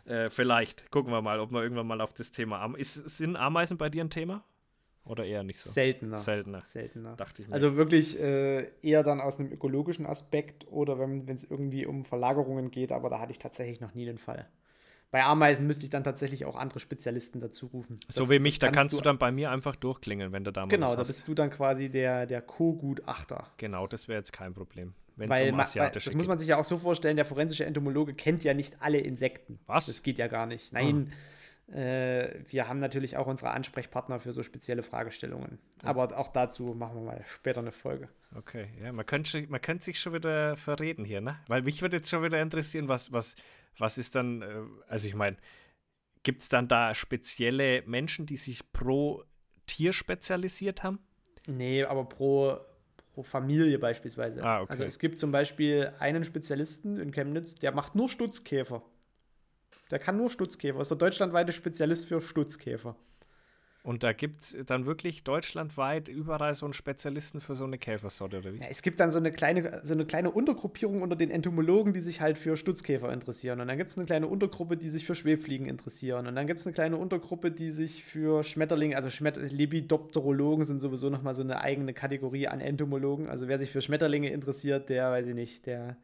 [0.06, 0.92] Äh, vielleicht.
[0.92, 3.90] Gucken wir mal, ob wir irgendwann mal auf das Thema Am Ist, Sind Ameisen bei
[3.90, 4.44] dir ein Thema?
[5.04, 5.72] Oder eher nicht so?
[5.72, 6.20] Seltener.
[6.20, 6.62] Seltener.
[6.62, 7.16] Seltener.
[7.16, 7.54] Dachte ich mir.
[7.54, 12.70] Also wirklich äh, eher dann aus einem ökologischen Aspekt oder wenn es irgendwie um Verlagerungen
[12.70, 14.48] geht, aber da hatte ich tatsächlich noch nie den Fall.
[15.12, 17.99] Bei Ameisen müsste ich dann tatsächlich auch andere Spezialisten dazu rufen.
[18.07, 20.70] so wie mich, da kannst du, dann bei mir einfach durchklingeln, wenn du da mal
[20.70, 23.47] Genau, da bist du dann quasi der, der Co-Gutachter.
[23.57, 24.93] Genau, das wäre jetzt kein Problem.
[25.18, 28.43] Weil, um weil das muss man sich ja auch so vorstellen, der forensische Entomologe kennt
[28.43, 29.59] ja nicht alle Insekten.
[29.68, 29.88] Was?
[29.88, 30.72] Das geht ja gar nicht.
[30.72, 31.12] Nein,
[31.72, 31.76] ah.
[31.78, 35.59] äh, wir haben natürlich auch unsere Ansprechpartner für so spezielle Fragestellungen.
[35.84, 35.89] Ja.
[35.89, 38.07] Aber auch dazu machen wir mal später eine Folge.
[38.36, 41.38] Okay, ja, man könnte, man könnte sich schon wieder verreden hier, ne?
[41.47, 43.36] Weil mich würde jetzt schon wieder interessieren, was, was
[43.78, 45.38] was ist dann, äh, also ich meine,
[46.24, 49.24] gibt es dann da spezielle Menschen, die sich pro
[49.66, 51.00] Tier spezialisiert haben?
[51.48, 52.58] Nee, aber pro,
[53.14, 54.44] pro Familie beispielsweise.
[54.44, 54.72] Ah, okay.
[54.72, 58.84] Also es gibt zum Beispiel einen Spezialisten in Chemnitz, der macht nur Stutzkäfer.
[59.90, 62.96] Der kann nur Stutzkäfer, ist der deutschlandweite Spezialist für Stutzkäfer.
[63.84, 68.38] Und da gibt es dann wirklich deutschlandweit überall so einen Spezialisten für so eine Käfersorte,
[68.38, 68.60] oder wie?
[68.60, 72.00] Ja, es gibt dann so eine, kleine, so eine kleine Untergruppierung unter den Entomologen, die
[72.00, 73.60] sich halt für Stutzkäfer interessieren.
[73.60, 76.28] Und dann gibt es eine kleine Untergruppe, die sich für Schwebfliegen interessieren.
[76.28, 80.80] Und dann gibt es eine kleine Untergruppe, die sich für Schmetterlinge, also Schmet Lepidopterologen sind
[80.80, 83.30] sowieso nochmal so eine eigene Kategorie an Entomologen.
[83.30, 85.98] Also wer sich für Schmetterlinge interessiert, der, weiß ich nicht, der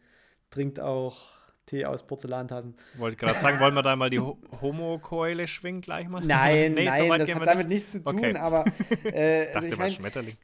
[0.49, 1.36] trinkt auch
[1.68, 2.76] Tee aus Porzellantassen.
[2.95, 6.22] Wollte gerade sagen, wollen wir da mal die Homo-Keule schwingen gleich mal?
[6.24, 7.82] Nein, nee, nein, so das hat damit nicht.
[7.82, 8.36] nichts zu tun, okay.
[8.38, 8.65] aber
[9.03, 10.38] äh, also ich mein, Schmetterling.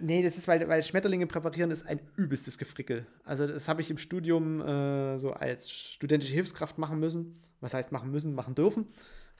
[0.00, 3.06] Nee, das ist, weil, weil Schmetterlinge präparieren ist ein übelstes Gefrickel.
[3.24, 7.34] Also das habe ich im Studium äh, so als studentische Hilfskraft machen müssen.
[7.60, 8.86] Was heißt machen müssen, machen dürfen.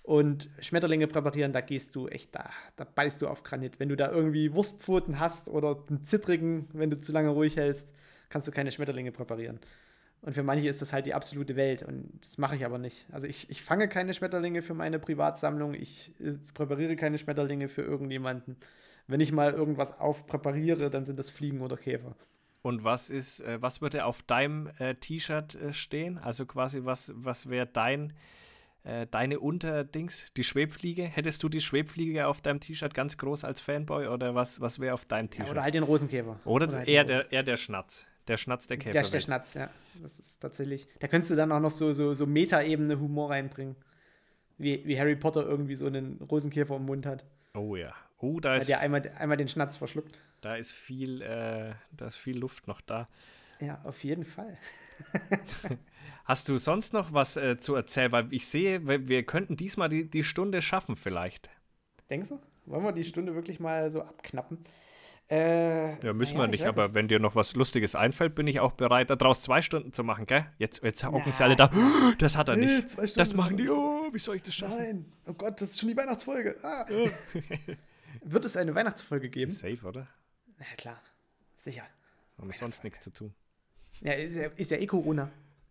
[0.03, 3.81] Und Schmetterlinge präparieren, da gehst du echt, da, da beißt du auf Granit.
[3.81, 7.91] Wenn du da irgendwie Wurstpfoten hast oder einen zittrigen, wenn du zu lange ruhig hältst,
[8.29, 9.59] kannst du keine Schmetterlinge präparieren
[10.23, 13.07] Und für manche ist das halt die absolute Welt und das mache ich aber nicht.
[13.11, 17.83] Also ich, ich fange keine Schmetterlinge für meine Privatsammlung, ich äh, präpariere keine Schmetterlinge für
[17.83, 18.57] irgendjemanden.
[19.07, 22.15] Wenn ich mal irgendwas aufpräpariere, dann sind das Fliegen oder Käfer.
[22.63, 26.19] Und was ist, äh, was würde auf deinem äh, T-Shirt äh, stehen?
[26.19, 28.13] Also quasi, was, was wäre dein,
[28.85, 31.05] äh, deine Unterdings, die Schwebfliege?
[31.05, 34.93] Hättest du die Schwebfliege auf deinem T-Shirt ganz groß als Fanboy oder was, was wäre
[34.93, 35.47] auf deinem T-Shirt?
[35.47, 36.39] Ja, oder halt den Rosenkäfer.
[36.45, 38.07] Oder, halt eher, den der, eher der Schnatz.
[38.31, 38.93] Der Schnatz der Käfer.
[38.93, 39.71] Der, der Schnatz, ja.
[40.01, 40.87] Das ist tatsächlich.
[41.01, 43.75] Da könntest du dann auch noch so, so, so Meta-Ebene Humor reinbringen.
[44.57, 47.25] Wie, wie Harry Potter irgendwie so einen Rosenkäfer im Mund hat.
[47.55, 47.93] Oh ja.
[48.19, 50.21] Oh, da Hat ist, ja einmal, einmal den Schnatz verschluckt.
[50.43, 53.09] da ist viel, äh, da ist viel Luft noch da.
[53.61, 54.57] Ja, auf jeden Fall.
[56.25, 58.13] Hast du sonst noch was äh, zu erzählen?
[58.13, 61.51] Weil ich sehe, wir, wir könnten diesmal die, die Stunde schaffen vielleicht.
[62.09, 62.41] Denkst du?
[62.67, 64.59] Wollen wir die Stunde wirklich mal so abknappen?
[65.31, 68.59] Äh, Ja, müssen naja, wir nicht, aber wenn dir noch was Lustiges einfällt, bin ich
[68.59, 70.45] auch bereit, daraus zwei Stunden zu machen, gell?
[70.59, 71.71] Jetzt, jetzt hocken sie alle da.
[72.19, 72.89] Das hat er Nee, nicht.
[72.91, 73.69] zwei Stunden das machen die.
[73.71, 74.77] Oh, wie soll ich das schaffen?
[74.77, 76.57] Nein, oh Gott, das ist schon die Weihnachtsfolge.
[76.65, 76.85] Ah.
[78.25, 79.51] Wird es eine Weihnachtsfolge geben?
[79.53, 80.09] Safe, oder?
[80.59, 81.01] Na klar,
[81.57, 81.85] sicher.
[82.37, 83.33] Haben wir sonst nichts zu tun.
[84.01, 85.31] Ja, ist ja, ist ja eh Corona.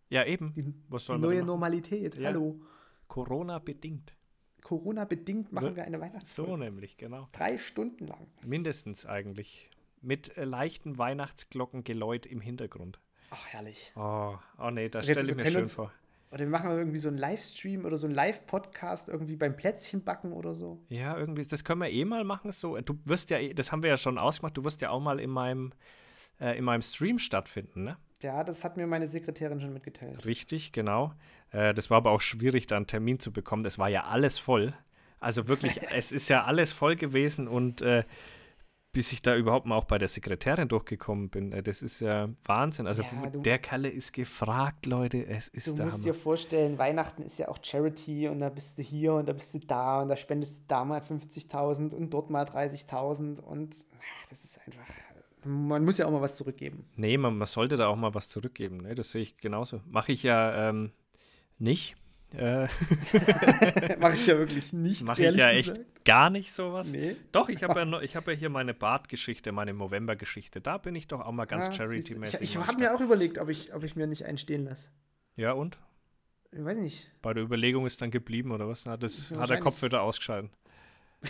[0.09, 0.53] Ja, eben.
[0.55, 1.47] Die, Was die neue machen?
[1.47, 2.15] Normalität.
[2.15, 2.27] Ja.
[2.29, 2.59] Hallo.
[3.07, 4.13] Corona bedingt.
[4.69, 6.57] Corona-bedingt machen wir eine So Weihnachtsfolge.
[6.59, 7.27] nämlich, genau.
[7.31, 8.27] Drei Stunden lang.
[8.45, 9.67] Mindestens eigentlich.
[10.03, 12.99] Mit äh, leichten Weihnachtsglockengeläut im Hintergrund.
[13.31, 13.91] Ach, herrlich.
[13.95, 15.91] Oh, oh nee, das stelle ich mir schön uns- vor.
[16.31, 20.31] Oder wir machen irgendwie so einen Livestream oder so einen Live-Podcast irgendwie beim Plätzchen backen
[20.33, 20.79] oder so.
[20.89, 22.51] Ja, irgendwie, das können wir eh mal machen.
[22.51, 24.99] So, du wirst ja, eh- das haben wir ja schon ausgemacht, du wirst ja auch
[24.99, 25.71] mal in meinem,
[26.39, 27.97] äh, in meinem Stream stattfinden, ne?
[28.21, 30.23] Ja, das hat mir meine Sekretärin schon mitgeteilt.
[30.25, 31.13] Richtig, genau.
[31.51, 33.63] Äh, das war aber auch schwierig, da einen Termin zu bekommen.
[33.63, 34.73] Das war ja alles voll.
[35.19, 38.03] Also wirklich, es ist ja alles voll gewesen und äh,
[38.91, 42.27] bis ich da überhaupt mal auch bei der Sekretärin durchgekommen bin, äh, das ist ja
[42.45, 42.87] Wahnsinn.
[42.87, 45.27] Also Ja, du- der Kalle ist gefragt, Leute.
[45.27, 46.03] Es ist Du musst Hammer.
[46.05, 49.53] dir vorstellen, Weihnachten ist ja auch Charity und da bist du hier und da bist
[49.53, 54.25] du da und da spendest du da mal 50.000 und dort mal 30.000 und ach,
[54.29, 54.87] das ist einfach,
[55.43, 56.85] man muss ja auch mal was zurückgeben.
[56.95, 58.77] Nee, man, man sollte da auch mal was zurückgeben.
[58.77, 58.95] Ne?
[58.95, 59.81] Das sehe ich genauso.
[59.85, 60.91] Mache ich ja ähm,
[61.59, 61.95] nicht.
[62.33, 62.67] Äh,
[63.99, 65.01] Mache ich ja wirklich nicht.
[65.01, 66.05] Mache ich ja echt gesagt.
[66.05, 66.91] gar nicht sowas.
[66.91, 67.15] Nee.
[67.31, 70.61] Doch, ich habe ja, ich hab ja hier meine Bart-Geschichte, meine Movember-Geschichte.
[70.61, 72.41] Da bin ich doch auch mal ganz Ah, charity-mäßig.
[72.41, 74.89] Ich, ich habe mir auch überlegt, ob ich, ob ich mir nicht einen stehen lasse.
[75.37, 75.79] Ja, und?
[76.51, 77.09] Ich weiß nicht.
[77.21, 78.85] Bei der Überlegung ist dann geblieben, oder was?
[78.85, 79.59] Hat, das, hat der.
[79.59, 80.49] Kopf wieder ausgeschalten.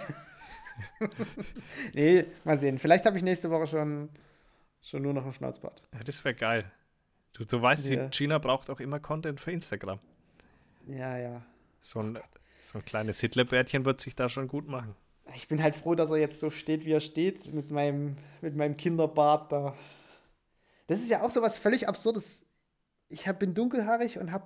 [1.94, 2.78] Nee, mal sehen.
[2.80, 4.10] Vielleicht habe ich nächste Woche schon,
[4.82, 5.82] schon nur noch ein Schnauzbart.
[5.94, 6.72] Ja, das wäre geil.
[7.34, 8.08] Du, du weißt, Ja.
[8.08, 10.00] Gina braucht auch immer Content für Instagram.
[10.90, 11.42] Ja, ja.
[11.82, 12.20] So ein,
[12.62, 14.96] so ein kleines Hitlerbärtchen wird sich da schon gut machen.
[15.36, 18.56] Ich bin halt froh, dass er jetzt so steht, wie er steht, mit meinem, mit
[18.56, 19.76] meinem Kinderbart da.
[20.88, 22.46] Das ist ja auch so was völlig Absurdes.
[23.10, 24.46] Ich hab, bin dunkelhaarig und habe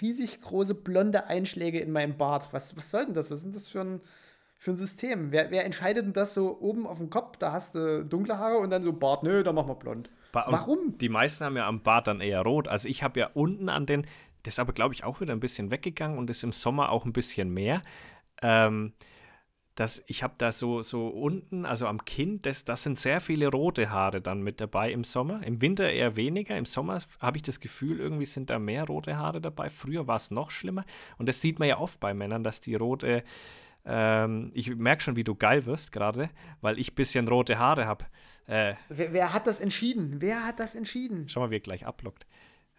[0.00, 2.48] riesig große blonde Einschläge in meinem Bart.
[2.52, 3.30] Was, was soll denn das?
[3.30, 4.00] Was ist denn das für ein,
[4.58, 5.32] für ein System?
[5.32, 7.36] Wer, wer entscheidet denn das so oben auf dem Kopf?
[7.36, 9.22] Da hast du dunkle Haare und dann so Bart.
[9.22, 10.10] Nö, dann machen wir blond.
[10.32, 10.96] Ba- Warum?
[10.98, 12.68] Die meisten haben ja am Bart dann eher rot.
[12.68, 14.06] Also ich habe ja unten an den,
[14.46, 17.04] das ist aber glaube ich auch wieder ein bisschen weggegangen und ist im Sommer auch
[17.04, 17.82] ein bisschen mehr.
[18.42, 18.92] Ähm,
[19.74, 23.48] das, ich habe da so, so unten, also am Kinn, das, das sind sehr viele
[23.48, 25.42] rote Haare dann mit dabei im Sommer.
[25.46, 26.56] Im Winter eher weniger.
[26.56, 29.68] Im Sommer habe ich das Gefühl, irgendwie sind da mehr rote Haare dabei.
[29.68, 30.84] Früher war es noch schlimmer.
[31.18, 33.22] Und das sieht man ja oft bei Männern, dass die rote,
[33.84, 36.30] ähm, ich merke schon, wie du geil wirst gerade,
[36.62, 38.06] weil ich ein bisschen rote Haare habe.
[38.46, 40.22] Äh, Wer, wer hat das entschieden?
[40.22, 41.28] Wer hat das entschieden?
[41.28, 42.26] Schau mal, wie er gleich ablockt.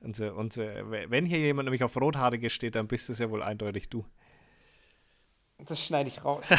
[0.01, 3.89] Und, und, wenn hier jemand nämlich auf Rothaarige steht, dann bist es ja wohl eindeutig
[3.89, 4.05] du.
[5.65, 6.49] Das schneide ich raus.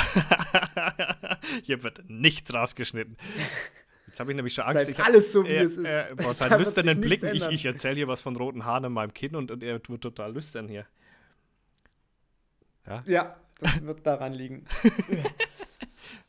[1.62, 3.16] hier wird nichts rausgeschnitten.
[4.08, 4.88] Jetzt habe ich nämlich schon Es Angst.
[4.88, 5.84] Ich hab- alles so, wie er, es ist.
[6.16, 7.22] Boah, Da sein lüsternen Blick.
[7.22, 10.02] Ich, ich erzähle hier was von roten Haaren in meinem Kinn und, und er wird
[10.02, 10.86] total lüstern hier.
[13.06, 14.64] Ja, das wird daran liegen.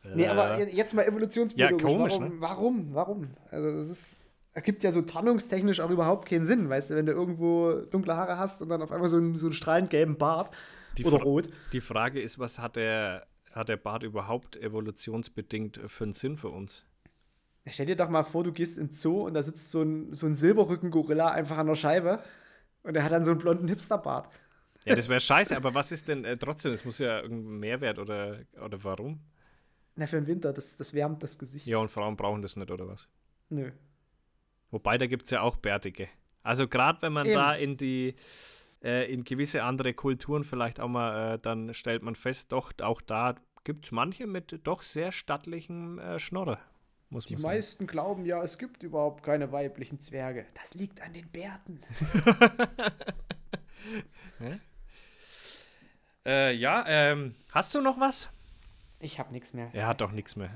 [0.14, 1.82] nee, aber Äh, jetzt mal evolutionsbiologisch.
[1.82, 2.41] Ja, komisch, warum, ne?
[2.41, 2.93] warum?
[2.93, 3.28] Warum?
[3.49, 4.22] Also das ist,
[4.53, 8.37] ergibt ja so tarnungstechnisch auch überhaupt keinen Sinn, weißt du, wenn du irgendwo dunkle Haare
[8.37, 10.51] hast und dann auf einmal so einen, so einen strahlend gelben Bart
[10.97, 11.47] die, oder Fra rot.
[11.71, 16.49] die Frage ist, was hat der, hat der Bart überhaupt evolutionsbedingt für einen Sinn für
[16.49, 16.85] uns?
[17.67, 20.25] Stell dir doch mal vor, du gehst ins Zoo und da sitzt so ein, so
[20.25, 22.23] ein Silberrücken-Gorilla einfach an der Scheibe
[22.83, 24.29] und er hat dann so einen blonden Hipsterbart.
[24.85, 26.71] Ja, das wäre scheiße, aber was ist denn äh, trotzdem?
[26.71, 29.19] Es muss ja irgendein Mehrwert oder, oder warum?
[29.95, 31.67] Na, für den Winter, das, das wärmt das Gesicht.
[31.67, 33.07] Ja, und Frauen brauchen das nicht, oder was?
[33.49, 33.71] Nö.
[34.72, 36.07] Wobei, da gibt es ja auch Bärtige.
[36.43, 37.36] Also gerade wenn man Eben.
[37.36, 38.15] da in die,
[38.84, 43.01] äh, in gewisse andere Kulturen vielleicht auch mal, äh, dann stellt man fest, doch, auch
[43.01, 46.59] da gibt es manche mit doch sehr stattlichem äh, Schnorre.
[47.09, 47.55] muss Die man sagen.
[47.55, 50.45] meisten glauben ja, es gibt überhaupt keine weiblichen Zwerge.
[50.53, 51.82] Das liegt an den Bärten.
[56.26, 58.30] Äh, ja, ähm, hast du noch was?
[58.99, 59.70] Ich habe nichts mehr.
[59.74, 60.49] Er hat doch nichts mehr.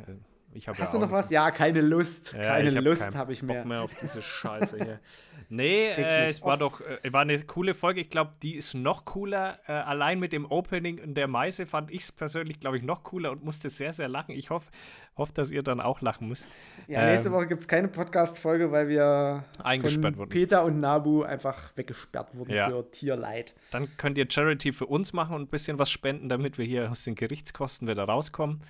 [0.55, 1.29] Ich hab Hast ja du noch was?
[1.29, 2.33] Ja, keine Lust.
[2.33, 3.65] Ja, keine ich hab Lust habe ich Bock mehr.
[3.65, 4.99] mehr auf diese Scheiße hier.
[5.49, 7.99] Nee, äh, es war doch äh, war eine coole Folge.
[8.01, 9.59] Ich glaube, die ist noch cooler.
[9.67, 13.03] Äh, allein mit dem Opening und der Meise fand ich es persönlich, glaube ich, noch
[13.03, 14.31] cooler und musste sehr, sehr lachen.
[14.33, 14.71] Ich hoffe,
[15.15, 16.49] hoff, dass ihr dann auch lachen müsst.
[16.87, 20.29] Ja, nächste Ähm, Woche gibt es keine Podcast-Folge, weil wir Eingesperrt von wurden.
[20.29, 22.69] Peter und Nabu einfach weggesperrt wurden Ja.
[22.69, 23.53] für Tierleid.
[23.69, 26.89] Dann könnt ihr Charity für uns machen und ein bisschen was spenden, damit wir hier
[26.89, 28.61] aus den Gerichtskosten wieder rauskommen.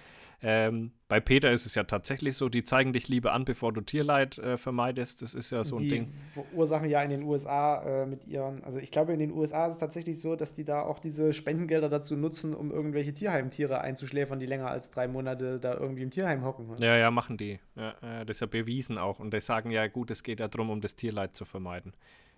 [0.45, 3.79] Ähm, bei Peter ist es ja tatsächlich so, die zeigen dich lieber an, bevor du
[3.79, 5.21] Tierleid äh, vermeidest.
[5.21, 6.13] Das ist ja so ein die Ding.
[6.33, 9.75] verursachen ja in den USA äh, mit ihren, also ich glaube, in den USA ist
[9.75, 14.39] es tatsächlich so, dass die da auch diese Spendengelder dazu nutzen, um irgendwelche Tierheimtiere einzuschläfern,
[14.39, 16.67] die länger als drei Monate da irgendwie im Tierheim hocken.
[16.79, 17.59] Ja, ja, machen die.
[17.75, 19.19] Ja, äh, das ist ja bewiesen auch.
[19.19, 21.93] Und die sagen ja, gut, es geht ja darum, um das Tierleid zu vermeiden.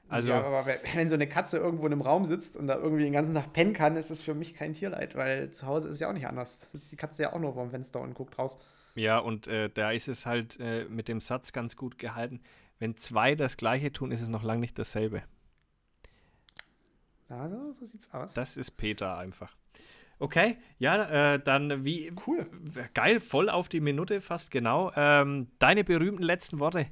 [0.08, 3.04] Also, ja, aber wenn- so eine Katze irgendwo in einem Raum sitzt und da irgendwie
[3.04, 5.96] den ganzen Tag pennen kann, ist das für mich kein Tierleid, weil zu Hause ist
[5.96, 6.60] es ja auch nicht anders.
[6.60, 8.58] Da sitzt die Katze ja auch nur vorm Fenster und guckt raus.
[8.96, 12.40] ja, und äh, da ist es halt äh, mit dem Satz ganz gut gehalten.
[12.78, 15.24] Wenn zwei das Gleiche tun, ist es noch lange nicht dasselbe.
[17.30, 18.34] Ja, so, so sieht's aus.
[18.34, 19.56] Das ist Peter einfach.
[20.20, 22.14] Okay, ja, äh, dann wie.
[22.26, 22.46] Cool.
[22.94, 24.92] Geil, voll auf die Minute, fast genau.
[24.96, 26.86] Ähm, deine berühmten letzten Worte.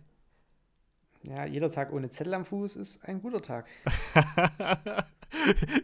[1.23, 3.65] Ja, jeder Tag ohne Zettel am Fuß ist ein guter Tag.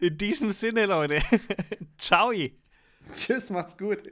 [0.00, 1.22] In diesem Sinne, Leute.
[1.98, 2.32] Ciao.
[3.12, 4.02] Tschüss, macht's gut.